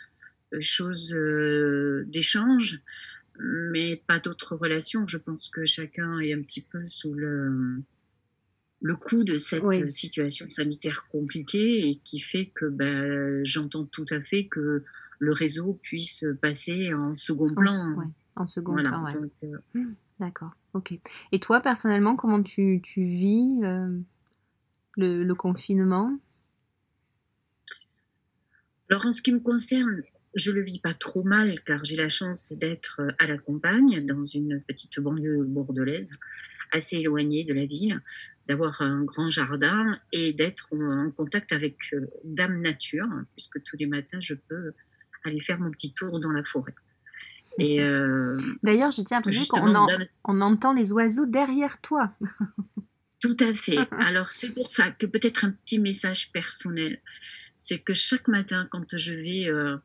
choses 0.61 1.13
euh, 1.15 2.05
d'échange, 2.07 2.81
mais 3.41 4.01
pas 4.07 4.21
d'autres 4.21 4.55
relations. 4.55 5.07
Je 5.09 5.19
pense 5.19 5.49
que 5.49 5.65
chacun 5.65 6.21
est 6.21 6.33
un 6.33 6.43
petit 6.43 6.63
peu 6.63 6.87
sous 6.87 7.13
le, 7.13 7.83
le 8.83 8.97
coup 8.97 9.25
de 9.25 9.37
cette 9.37 9.91
situation 9.91 10.47
sanitaire 10.47 11.07
compliquée 11.11 11.89
et 11.89 12.01
qui 12.05 12.21
fait 12.21 12.47
que 12.55 12.67
ben, 12.67 13.45
j'entends 13.45 13.85
tout 13.85 14.07
à 14.11 14.21
fait 14.21 14.47
que 14.47 14.85
le 15.19 15.33
réseau 15.33 15.79
puisse 15.83 16.25
passer 16.41 16.93
en 16.93 17.15
second 17.15 17.53
plan. 17.55 17.73
En, 18.37 18.47
second 18.47 18.75
plan, 18.75 19.07
euh, 19.45 19.57
hmm, 19.75 19.95
D'accord, 20.21 20.53
ok. 20.75 20.99
Et 21.33 21.41
toi, 21.41 21.61
personnellement, 21.61 22.17
comment 22.17 22.43
tu, 22.43 22.81
vis 22.97 23.61
euh, 23.65 23.99
le, 24.97 25.33
confinement? 25.35 26.19
Alors, 28.91 29.07
en 29.07 29.13
ce 29.13 29.23
qui 29.23 29.33
me 29.33 29.41
concerne, 29.41 30.03
je 30.35 30.53
le 30.53 30.63
vis 30.63 30.81
pas 30.81 30.95
trop 30.95 31.23
mal 31.23 31.61
car 31.65 31.85
j'ai 31.85 31.97
la 31.97 32.09
chance 32.09 32.53
d'être 32.53 33.01
à 33.19 33.27
la 33.27 33.39
campagne, 33.39 34.05
dans 34.05 34.25
une 34.25 34.63
petite 34.67 35.01
banlieue 35.01 35.45
bordelaise, 35.45 36.11
assez 36.73 36.97
éloignée 36.97 37.45
de 37.45 37.55
la 37.55 37.67
ville, 37.67 38.01
d'avoir 38.49 38.81
un 38.83 39.05
grand 39.05 39.31
jardin 39.31 39.99
et 40.13 40.33
d'être 40.33 40.69
en 40.73 41.11
contact 41.11 41.53
avec 41.53 41.77
euh, 41.93 42.07
Dame 42.25 42.61
Nature, 42.61 43.09
puisque 43.35 43.63
tous 43.63 43.77
les 43.77 43.87
matins 43.87 44.21
je 44.21 44.35
peux 44.35 44.73
aller 45.25 45.41
faire 45.41 45.59
mon 45.59 45.71
petit 45.71 45.93
tour 45.93 46.21
dans 46.21 46.33
la 46.33 46.45
forêt. 46.45 46.75
Et 47.59 47.83
euh, 47.83 48.39
D'ailleurs, 48.63 48.91
je 48.91 49.03
tiens 49.03 49.19
à 49.19 49.23
préciser 49.23 49.49
qu'on 49.49 49.75
on 50.25 50.41
entend 50.41 50.73
les 50.73 50.93
oiseaux 50.93 51.27
derrière 51.27 51.81
toi. 51.81 52.13
Tout 53.21 53.37
à 53.41 53.55
fait. 53.55 53.79
Alors, 53.93 54.31
c'est 54.31 54.53
pour 54.53 54.71
ça 54.71 54.91
que 54.91 55.07
peut-être 55.07 55.45
un 55.45 55.51
petit 55.51 55.79
message 55.79 56.33
personnel. 56.33 57.01
C'est 57.65 57.79
que 57.79 57.95
chaque 57.95 58.29
matin, 58.29 58.69
quand 58.71 58.97
je 58.99 59.13
vais 59.13 59.49
euh, 59.49 59.76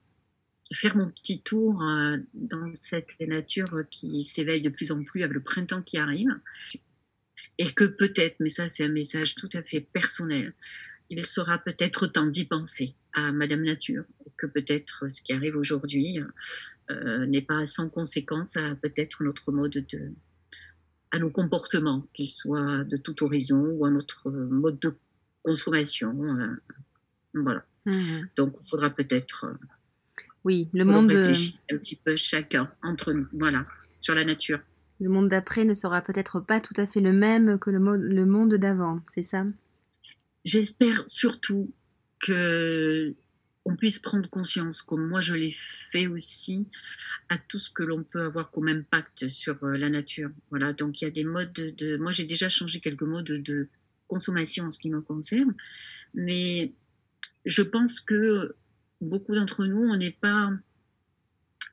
faire 0.73 0.95
mon 0.95 1.09
petit 1.09 1.41
tour 1.41 1.81
euh, 1.81 2.17
dans 2.33 2.71
cette 2.81 3.19
nature 3.19 3.83
qui 3.89 4.23
s'éveille 4.23 4.61
de 4.61 4.69
plus 4.69 4.91
en 4.91 5.03
plus 5.03 5.23
avec 5.23 5.33
le 5.33 5.41
printemps 5.41 5.81
qui 5.81 5.97
arrive, 5.97 6.29
et 7.57 7.73
que 7.73 7.85
peut-être, 7.85 8.37
mais 8.39 8.49
ça 8.49 8.69
c'est 8.69 8.85
un 8.85 8.89
message 8.89 9.35
tout 9.35 9.49
à 9.53 9.63
fait 9.63 9.81
personnel, 9.81 10.53
il 11.09 11.25
sera 11.25 11.57
peut-être 11.57 12.07
temps 12.07 12.27
d'y 12.27 12.45
penser 12.45 12.95
à 13.13 13.31
Madame 13.31 13.63
Nature, 13.63 14.03
que 14.37 14.47
peut-être 14.47 15.07
ce 15.09 15.21
qui 15.21 15.33
arrive 15.33 15.55
aujourd'hui 15.55 16.19
euh, 16.89 17.25
n'est 17.25 17.41
pas 17.41 17.65
sans 17.65 17.89
conséquence 17.89 18.57
à 18.57 18.75
peut-être 18.75 19.23
notre 19.23 19.51
mode 19.51 19.85
de, 19.91 20.11
à 21.11 21.19
nos 21.19 21.29
comportements, 21.29 22.07
qu'ils 22.13 22.29
soient 22.29 22.83
de 22.83 22.97
tout 22.97 23.23
horizon 23.23 23.61
ou 23.61 23.85
à 23.85 23.91
notre 23.91 24.29
mode 24.31 24.79
de 24.79 24.95
consommation. 25.43 26.13
Euh, 26.23 26.55
voilà. 27.33 27.65
Mmh. 27.85 27.91
Donc, 28.35 28.55
il 28.61 28.69
faudra 28.69 28.89
peut-être. 28.89 29.45
Euh, 29.45 29.53
oui, 30.43 30.69
le 30.73 30.85
monde. 30.85 31.11
Un 31.11 31.77
petit 31.77 31.95
peu 31.95 32.15
chacun 32.15 32.71
entre 32.81 33.13
nous, 33.13 33.27
voilà, 33.33 33.65
sur 33.99 34.15
la 34.15 34.25
nature. 34.25 34.59
Le 34.99 35.09
monde 35.09 35.29
d'après 35.29 35.65
ne 35.65 35.73
sera 35.73 36.01
peut-être 36.01 36.39
pas 36.39 36.59
tout 36.59 36.73
à 36.77 36.85
fait 36.85 37.01
le 37.01 37.11
même 37.11 37.57
que 37.59 37.69
le, 37.69 37.79
le 37.97 38.25
monde 38.25 38.53
d'avant, 38.55 39.01
c'est 39.07 39.23
ça? 39.23 39.45
J'espère 40.45 41.03
surtout 41.07 41.71
que 42.21 43.15
on 43.65 43.75
puisse 43.75 43.99
prendre 43.99 44.29
conscience, 44.29 44.81
comme 44.81 45.07
moi 45.07 45.21
je 45.21 45.35
l'ai 45.35 45.55
fait 45.91 46.07
aussi, 46.07 46.67
à 47.29 47.37
tout 47.37 47.59
ce 47.59 47.69
que 47.69 47.83
l'on 47.83 48.03
peut 48.03 48.21
avoir 48.21 48.51
comme 48.51 48.67
impact 48.67 49.27
sur 49.27 49.63
euh, 49.63 49.77
la 49.77 49.89
nature. 49.89 50.31
Voilà, 50.49 50.73
donc 50.73 51.01
il 51.01 51.05
y 51.05 51.07
a 51.07 51.11
des 51.11 51.23
modes 51.23 51.53
de. 51.53 51.97
Moi 51.97 52.11
j'ai 52.11 52.25
déjà 52.25 52.49
changé 52.49 52.79
quelques 52.79 53.03
modes 53.03 53.25
de 53.25 53.69
consommation 54.07 54.65
en 54.65 54.71
ce 54.71 54.79
qui 54.79 54.89
me 54.89 55.01
concerne, 55.01 55.53
mais 56.13 56.73
je 57.45 57.61
pense 57.61 57.99
que 57.99 58.55
beaucoup 58.99 59.35
d'entre 59.35 59.65
nous, 59.65 59.81
on 59.81 59.97
n'est 59.97 60.11
pas 60.11 60.51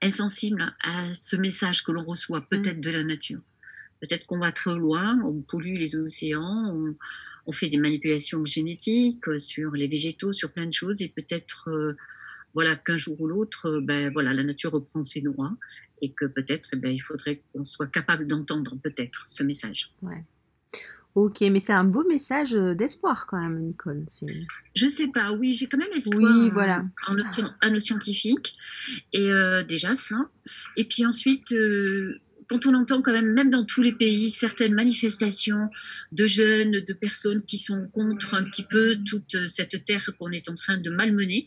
insensible 0.02 0.74
à 0.82 1.12
ce 1.14 1.37
message 1.37 1.82
que 1.82 1.92
l'on 1.92 2.04
reçoit 2.04 2.42
peut-être 2.42 2.80
de 2.80 2.90
la 2.90 3.04
nature. 3.04 3.40
Peut-être 4.00 4.26
qu'on 4.26 4.38
va 4.38 4.52
trop 4.52 4.74
loin, 4.74 5.20
on 5.24 5.40
pollue 5.40 5.76
les 5.76 5.96
océans, 5.96 6.72
on, 6.72 6.94
on 7.48 7.52
fait 7.52 7.68
des 7.68 7.78
manipulations 7.78 8.44
génétiques 8.44 9.26
euh, 9.26 9.38
sur 9.38 9.72
les 9.72 9.88
végétaux, 9.88 10.32
sur 10.32 10.52
plein 10.52 10.66
de 10.66 10.72
choses, 10.72 11.00
et 11.00 11.08
peut-être 11.08 11.70
euh, 11.70 11.96
voilà 12.52 12.76
qu'un 12.76 12.96
jour 12.96 13.18
ou 13.22 13.26
l'autre, 13.26 13.66
euh, 13.66 13.80
ben 13.80 14.12
voilà, 14.12 14.34
la 14.34 14.44
nature 14.44 14.72
reprend 14.72 15.02
ses 15.02 15.22
droits, 15.22 15.56
et 16.02 16.12
que 16.12 16.26
peut-être, 16.26 16.68
eh 16.74 16.76
ben, 16.76 16.92
il 16.92 17.00
faudrait 17.00 17.40
qu'on 17.50 17.64
soit 17.64 17.87
capable 17.87 18.26
d'entendre 18.26 18.76
peut-être 18.84 19.24
ce 19.26 19.42
message. 19.42 19.90
Ouais. 20.02 20.22
Ok, 21.14 21.40
mais 21.40 21.58
c'est 21.58 21.72
un 21.72 21.84
beau 21.84 22.06
message 22.06 22.52
d'espoir 22.52 23.26
quand 23.26 23.40
même, 23.40 23.58
Nicole. 23.61 24.04
Je 24.76 24.87
sais 24.87 25.08
pas, 25.08 25.32
oui, 25.32 25.54
j'ai 25.54 25.66
quand 25.66 25.78
même 25.78 25.88
espoir 25.96 26.20
oui, 26.22 26.50
voilà. 26.52 26.84
en, 27.08 27.70
nos 27.70 27.78
scientifiques. 27.80 28.52
Et 29.12 29.28
déjà 29.66 29.96
ça. 29.96 30.28
Et 30.76 30.84
puis 30.84 31.06
ensuite, 31.06 31.52
quand 32.48 32.66
on 32.66 32.74
entend 32.74 33.02
quand 33.02 33.12
même, 33.12 33.32
même 33.32 33.50
dans 33.50 33.64
tous 33.64 33.82
les 33.82 33.92
pays, 33.92 34.30
certaines 34.30 34.74
manifestations 34.74 35.70
de 36.12 36.26
jeunes, 36.26 36.72
de 36.72 36.92
personnes 36.92 37.42
qui 37.42 37.58
sont 37.58 37.88
contre 37.92 38.34
un 38.34 38.44
petit 38.44 38.64
peu 38.64 38.96
toute 39.04 39.48
cette 39.48 39.84
terre 39.84 40.11
qu'on 40.18 40.30
est 40.32 40.48
en 40.48 40.54
train 40.54 40.78
de 40.78 40.90
malmener, 40.90 41.46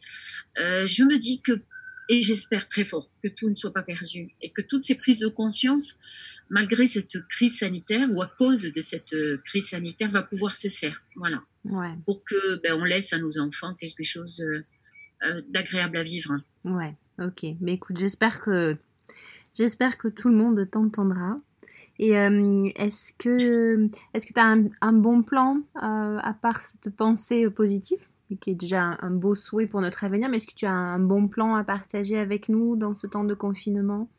euh, 0.59 0.85
je 0.85 1.03
me 1.03 1.17
dis 1.17 1.41
que, 1.41 1.53
et 2.09 2.21
j'espère 2.21 2.67
très 2.67 2.85
fort, 2.85 3.09
que 3.23 3.29
tout 3.29 3.49
ne 3.49 3.55
soit 3.55 3.73
pas 3.73 3.83
perdu 3.83 4.35
et 4.41 4.51
que 4.51 4.61
toutes 4.61 4.83
ces 4.83 4.95
prises 4.95 5.19
de 5.19 5.27
conscience, 5.27 5.97
malgré 6.49 6.85
cette 6.85 7.17
crise 7.29 7.59
sanitaire 7.59 8.07
ou 8.11 8.21
à 8.21 8.27
cause 8.27 8.63
de 8.63 8.81
cette 8.81 9.15
crise 9.45 9.69
sanitaire, 9.69 10.11
va 10.11 10.21
pouvoir 10.21 10.55
se 10.55 10.69
faire. 10.69 11.01
Voilà. 11.15 11.41
Pour 12.05 12.23
que 12.23 12.61
ben, 12.61 12.73
on 12.79 12.83
laisse 12.83 13.13
à 13.13 13.17
nos 13.17 13.39
enfants 13.39 13.73
quelque 13.75 14.03
chose 14.03 14.43
euh, 15.23 15.41
d'agréable 15.49 15.97
à 15.97 16.03
vivre. 16.03 16.35
Ouais, 16.63 16.95
ok. 17.19 17.45
Mais 17.59 17.73
écoute, 17.73 17.99
j'espère 17.99 18.41
que 18.41 18.75
J'espère 19.53 19.97
que 19.97 20.07
tout 20.07 20.29
le 20.29 20.35
monde 20.35 20.69
t'entendra. 20.69 21.39
Et 21.99 22.17
euh, 22.17 22.69
est-ce 22.75 23.13
que 23.13 23.87
est-ce 24.13 24.25
que 24.25 24.33
tu 24.33 24.39
as 24.39 24.57
un, 24.81 24.93
bon 24.93 25.23
plan 25.23 25.61
euh, 25.77 26.17
à 26.17 26.33
part 26.33 26.59
cette 26.59 26.95
pensée 26.95 27.49
positive 27.49 28.09
qui 28.39 28.51
est 28.51 28.55
déjà 28.55 28.97
un, 29.01 29.11
beau 29.11 29.35
souhait 29.35 29.67
pour 29.67 29.81
notre 29.81 30.05
avenir, 30.05 30.29
mais 30.29 30.37
est-ce 30.37 30.47
que 30.47 30.55
tu 30.55 30.65
as 30.65 30.71
un 30.71 30.99
bon 30.99 31.27
plan 31.27 31.55
à 31.55 31.65
partager 31.65 32.17
avec 32.17 32.47
nous 32.47 32.77
dans 32.77 32.95
ce 32.95 33.05
temps 33.05 33.25
de 33.25 33.33
confinement? 33.33 34.09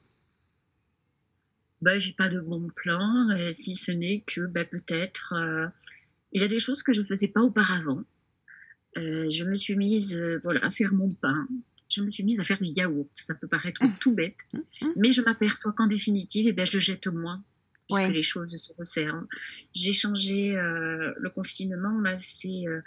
Bah, 1.80 1.98
j'ai 1.98 2.12
pas 2.12 2.28
de 2.28 2.38
bon 2.38 2.68
plan, 2.76 3.30
euh, 3.30 3.52
si 3.54 3.74
ce 3.74 3.90
n'est 3.90 4.20
que 4.20 4.42
bah, 4.46 4.66
peut-être 4.66 5.34
il 6.32 6.40
y 6.40 6.44
a 6.44 6.48
des 6.48 6.60
choses 6.60 6.82
que 6.82 6.92
je 6.92 7.00
ne 7.00 7.06
faisais 7.06 7.28
pas 7.28 7.40
auparavant. 7.40 8.02
je 8.96 9.44
me 9.44 9.54
suis 9.54 9.76
mise 9.76 10.14
voilà, 10.42 10.64
à 10.64 10.70
faire 10.70 10.92
mon 10.92 11.08
pain, 11.08 11.48
je 11.94 12.02
me 12.02 12.11
suis 12.11 12.24
mise 12.24 12.40
à 12.40 12.44
faire 12.44 12.61
du 12.61 12.68
yaourt. 12.68 13.11
Ça 13.14 13.35
peut 13.35 13.48
paraître 13.48 13.85
mmh. 13.85 13.96
tout 14.00 14.14
bête, 14.14 14.38
mmh, 14.52 14.59
mmh. 14.59 14.92
mais 14.96 15.12
je 15.12 15.22
m'aperçois 15.22 15.72
qu'en 15.72 15.87
définitive, 15.87 16.46
eh 16.48 16.52
bien, 16.52 16.64
je 16.64 16.78
jette 16.78 17.07
moins 17.07 17.42
puisque 17.88 18.12
les 18.12 18.22
choses 18.22 18.57
se 18.57 18.72
resserrent. 18.78 19.24
J'ai 19.74 19.92
changé, 19.92 20.57
euh, 20.57 21.12
le 21.18 21.31
confinement 21.31 21.92
m'a 21.92 22.18
fait 22.18 22.64
euh, 22.66 22.81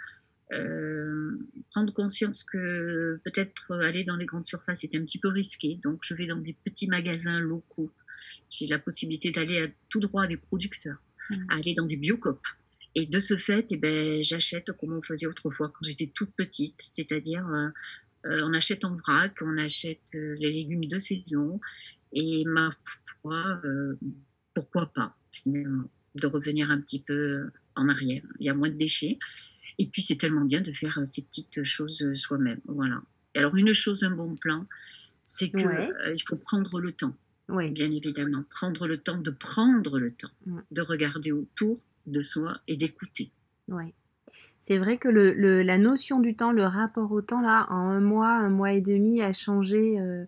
euh, 0.52 1.38
prendre 1.70 1.92
conscience 1.92 2.44
que 2.44 3.20
peut-être 3.24 3.72
aller 3.74 4.04
dans 4.04 4.16
les 4.16 4.26
grandes 4.26 4.44
surfaces 4.44 4.84
était 4.84 4.98
un 4.98 5.04
petit 5.04 5.18
peu 5.18 5.28
risqué. 5.28 5.78
Donc, 5.82 6.00
je 6.02 6.14
vais 6.14 6.26
dans 6.26 6.36
des 6.36 6.54
petits 6.64 6.88
magasins 6.88 7.40
locaux. 7.40 7.90
J'ai 8.50 8.66
la 8.66 8.78
possibilité 8.78 9.30
d'aller 9.30 9.72
tout 9.88 10.00
droit 10.00 10.24
à 10.24 10.26
des 10.26 10.36
producteurs, 10.36 10.98
aller 11.48 11.74
dans 11.74 11.86
des 11.86 11.96
biocopes. 11.96 12.46
Et 12.94 13.04
de 13.04 13.20
ce 13.20 13.36
fait, 13.36 13.66
eh 13.70 13.76
ben, 13.76 14.22
j'achète 14.22 14.72
comme 14.72 14.92
on 14.92 15.02
faisait 15.02 15.26
autrefois 15.26 15.68
quand 15.68 15.84
j'étais 15.84 16.10
toute 16.14 16.30
petite, 16.30 16.80
c'est-à-dire 16.80 17.46
on 18.30 18.52
achète 18.54 18.84
en 18.84 18.96
vrac, 18.96 19.34
on 19.40 19.58
achète 19.58 20.12
les 20.14 20.52
légumes 20.52 20.84
de 20.84 20.98
saison. 20.98 21.60
Et 22.12 22.44
ma 22.46 22.74
foi, 23.22 23.60
pourquoi 24.54 24.86
pas, 24.86 25.16
finalement, 25.32 25.90
de 26.14 26.26
revenir 26.26 26.70
un 26.70 26.80
petit 26.80 27.00
peu 27.00 27.50
en 27.74 27.88
arrière. 27.88 28.22
Il 28.38 28.46
y 28.46 28.48
a 28.48 28.54
moins 28.54 28.70
de 28.70 28.76
déchets. 28.76 29.18
Et 29.78 29.86
puis, 29.86 30.02
c'est 30.02 30.16
tellement 30.16 30.44
bien 30.44 30.60
de 30.60 30.72
faire 30.72 30.98
ces 31.04 31.22
petites 31.22 31.62
choses 31.64 32.12
soi-même. 32.14 32.60
Voilà. 32.66 33.02
alors, 33.34 33.54
une 33.56 33.72
chose, 33.72 34.04
un 34.04 34.10
bon 34.10 34.36
plan, 34.36 34.66
c'est 35.24 35.50
qu'il 35.50 35.94
il 36.14 36.22
faut 36.26 36.36
prendre 36.36 36.80
le 36.80 36.92
temps. 36.92 37.16
Oui. 37.48 37.70
Bien 37.70 37.90
évidemment, 37.90 38.44
prendre 38.50 38.86
le 38.88 38.96
temps 38.96 39.18
de 39.18 39.30
prendre 39.30 39.98
le 39.98 40.12
temps, 40.12 40.30
de 40.70 40.80
regarder 40.80 41.32
autour 41.32 41.78
de 42.06 42.22
soi 42.22 42.60
et 42.66 42.76
d'écouter. 42.76 43.30
Oui. 43.68 43.92
C'est 44.66 44.78
vrai 44.78 44.98
que 44.98 45.08
le, 45.08 45.62
la 45.62 45.78
notion 45.78 46.18
du 46.18 46.34
temps, 46.34 46.50
le 46.50 46.64
rapport 46.64 47.12
au 47.12 47.22
temps, 47.22 47.40
là, 47.40 47.68
en 47.70 47.88
un 47.88 48.00
mois, 48.00 48.32
un 48.32 48.48
mois 48.48 48.72
et 48.72 48.80
demi, 48.80 49.22
a 49.22 49.32
changé, 49.32 50.00
euh, 50.00 50.24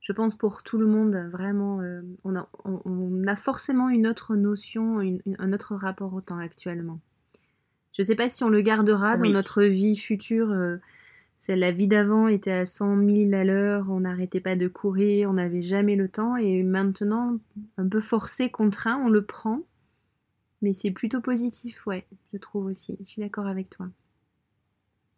je 0.00 0.12
pense, 0.12 0.36
pour 0.36 0.62
tout 0.62 0.78
le 0.78 0.86
monde. 0.86 1.16
Vraiment, 1.32 1.80
euh, 1.80 2.00
on, 2.22 2.36
a, 2.36 2.48
on, 2.64 3.24
a, 3.26 3.34
forcément 3.34 3.88
une 3.88 4.06
autre 4.06 4.36
notion, 4.36 5.00
un 5.00 5.52
autre 5.52 5.74
rapport 5.74 6.14
au 6.14 6.20
temps 6.20 6.38
actuellement. 6.38 7.00
Je 7.92 8.02
ne 8.02 8.06
sais 8.06 8.14
pas 8.14 8.30
si 8.30 8.44
on 8.44 8.48
le 8.48 8.60
gardera 8.60 9.16
dans 9.16 9.28
notre 9.28 9.64
vie 9.64 9.96
future. 9.96 10.52
Euh, 10.52 10.76
la 11.48 11.72
vie 11.72 11.88
d'avant 11.88 12.28
était 12.28 12.52
à 12.52 12.66
100 12.66 12.96
000 13.04 13.32
à 13.32 13.42
l'heure, 13.42 13.86
on 13.90 13.98
n'arrêtait 13.98 14.38
pas 14.38 14.54
de 14.54 14.68
courir, 14.68 15.28
on 15.30 15.32
n'avait 15.32 15.62
jamais 15.62 15.96
le 15.96 16.08
temps. 16.08 16.36
Et 16.36 16.62
maintenant, 16.62 17.40
un 17.76 17.88
peu 17.88 17.98
forcé, 17.98 18.50
contraint, 18.50 19.02
on 19.04 19.08
le 19.08 19.22
prend. 19.22 19.62
Mais 20.62 20.72
c'est 20.72 20.90
plutôt 20.90 21.20
positif, 21.20 21.86
ouais, 21.86 22.06
je 22.32 22.38
trouve 22.38 22.66
aussi. 22.66 22.96
Je 23.00 23.04
suis 23.04 23.22
d'accord 23.22 23.46
avec 23.46 23.70
toi. 23.70 23.90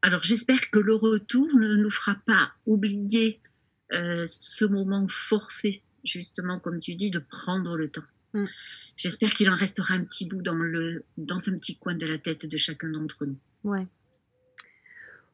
Alors 0.02 0.22
j'espère 0.22 0.70
que 0.70 0.78
le 0.78 0.94
retour 0.94 1.48
ne 1.56 1.76
nous 1.76 1.90
fera 1.90 2.16
pas 2.26 2.52
oublier 2.66 3.40
euh, 3.92 4.24
ce 4.26 4.64
moment 4.64 5.06
forcé, 5.08 5.82
justement, 6.04 6.58
comme 6.58 6.80
tu 6.80 6.94
dis, 6.94 7.10
de 7.10 7.18
prendre 7.18 7.76
le 7.76 7.88
temps. 7.88 8.02
Mm. 8.34 8.42
J'espère 8.96 9.34
qu'il 9.34 9.48
en 9.48 9.54
restera 9.54 9.94
un 9.94 10.04
petit 10.04 10.26
bout 10.26 10.42
dans, 10.42 10.54
le, 10.54 11.04
dans 11.16 11.48
un 11.48 11.58
petit 11.58 11.76
coin 11.76 11.94
de 11.94 12.06
la 12.06 12.18
tête 12.18 12.46
de 12.46 12.56
chacun 12.56 12.90
d'entre 12.90 13.26
nous. 13.26 13.38
Ouais, 13.64 13.86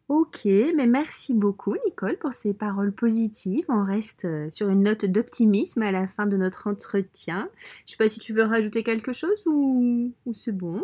Ok, 0.09 0.47
mais 0.47 0.87
merci 0.87 1.35
beaucoup 1.35 1.77
Nicole 1.85 2.17
pour 2.17 2.33
ces 2.33 2.55
paroles 2.55 2.93
positives. 2.93 3.67
On 3.69 3.85
reste 3.85 4.25
euh, 4.25 4.49
sur 4.49 4.71
une 4.71 4.85
note 4.85 5.05
d'optimisme 5.05 5.83
à 5.83 5.93
la 5.93 6.09
fin 6.09 6.27
de 6.27 6.39
notre 6.39 6.67
entretien. 6.67 7.51
Je 7.59 7.83
ne 7.83 7.89
sais 7.91 7.97
pas 7.99 8.09
si 8.09 8.19
tu 8.19 8.33
veux 8.33 8.43
rajouter 8.43 8.83
quelque 8.83 9.13
chose 9.13 9.43
ou, 9.45 10.15
c'est 10.33 10.57
bon, 10.57 10.83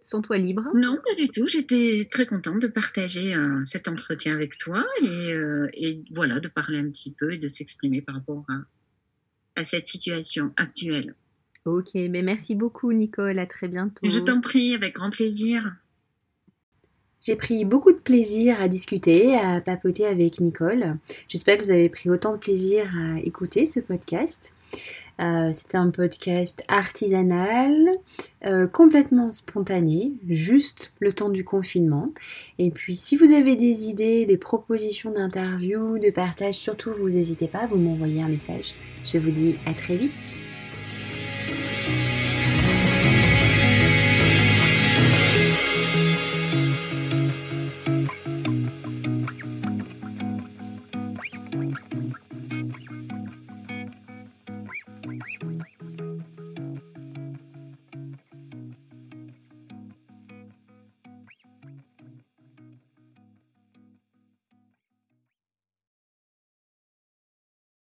sens-toi 0.00 0.38
libre? 0.38 0.64
Non, 0.74 0.96
pas 0.96 1.14
du 1.14 1.28
tout. 1.28 1.46
J'étais 1.46 2.08
très 2.10 2.24
contente 2.24 2.60
de 2.60 2.68
partager 2.68 3.34
euh, 3.34 3.62
cet 3.66 3.86
entretien 3.86 4.34
avec 4.34 4.56
toi 4.56 4.82
euh, 5.04 5.68
et, 5.74 6.02
voilà, 6.14 6.40
de 6.40 6.48
parler 6.48 6.78
un 6.78 6.88
petit 6.88 7.12
peu 7.12 7.34
et 7.34 7.38
de 7.38 7.48
s'exprimer 7.48 8.00
par 8.00 8.14
rapport 8.14 8.46
à, 8.48 9.60
à 9.60 9.66
cette 9.66 9.88
situation 9.88 10.54
actuelle. 10.56 11.14
Ok, 11.66 11.90
mais 11.94 12.22
merci 12.22 12.54
beaucoup 12.54 12.94
Nicole, 12.94 13.38
à 13.38 13.44
très 13.44 13.68
bientôt. 13.68 14.08
Je 14.08 14.18
t'en 14.20 14.40
prie, 14.40 14.74
avec 14.74 14.94
grand 14.94 15.10
plaisir. 15.10 15.76
J'ai 17.28 17.36
pris 17.36 17.66
beaucoup 17.66 17.92
de 17.92 17.98
plaisir 17.98 18.58
à 18.58 18.68
discuter, 18.68 19.36
à 19.36 19.60
papoter 19.60 20.06
avec 20.06 20.40
Nicole. 20.40 20.96
J'espère 21.28 21.58
que 21.58 21.62
vous 21.62 21.70
avez 21.70 21.90
pris 21.90 22.08
autant 22.08 22.32
de 22.32 22.38
plaisir 22.38 22.90
à 22.98 23.20
écouter 23.20 23.66
ce 23.66 23.80
podcast. 23.80 24.54
Euh, 25.20 25.50
c'est 25.52 25.74
un 25.74 25.90
podcast 25.90 26.62
artisanal, 26.68 27.74
euh, 28.46 28.66
complètement 28.66 29.30
spontané, 29.30 30.12
juste 30.26 30.94
le 31.00 31.12
temps 31.12 31.28
du 31.28 31.44
confinement. 31.44 32.14
Et 32.58 32.70
puis 32.70 32.96
si 32.96 33.14
vous 33.14 33.34
avez 33.34 33.56
des 33.56 33.88
idées, 33.88 34.24
des 34.24 34.38
propositions 34.38 35.10
d'interview, 35.10 35.98
de 35.98 36.08
partage, 36.08 36.54
surtout 36.54 36.94
vous 36.94 37.10
n'hésitez 37.10 37.46
pas, 37.46 37.66
vous 37.66 37.76
m'envoyez 37.76 38.22
un 38.22 38.28
message. 38.28 38.72
Je 39.04 39.18
vous 39.18 39.32
dis 39.32 39.56
à 39.66 39.74
très 39.74 39.98
vite. 39.98 40.47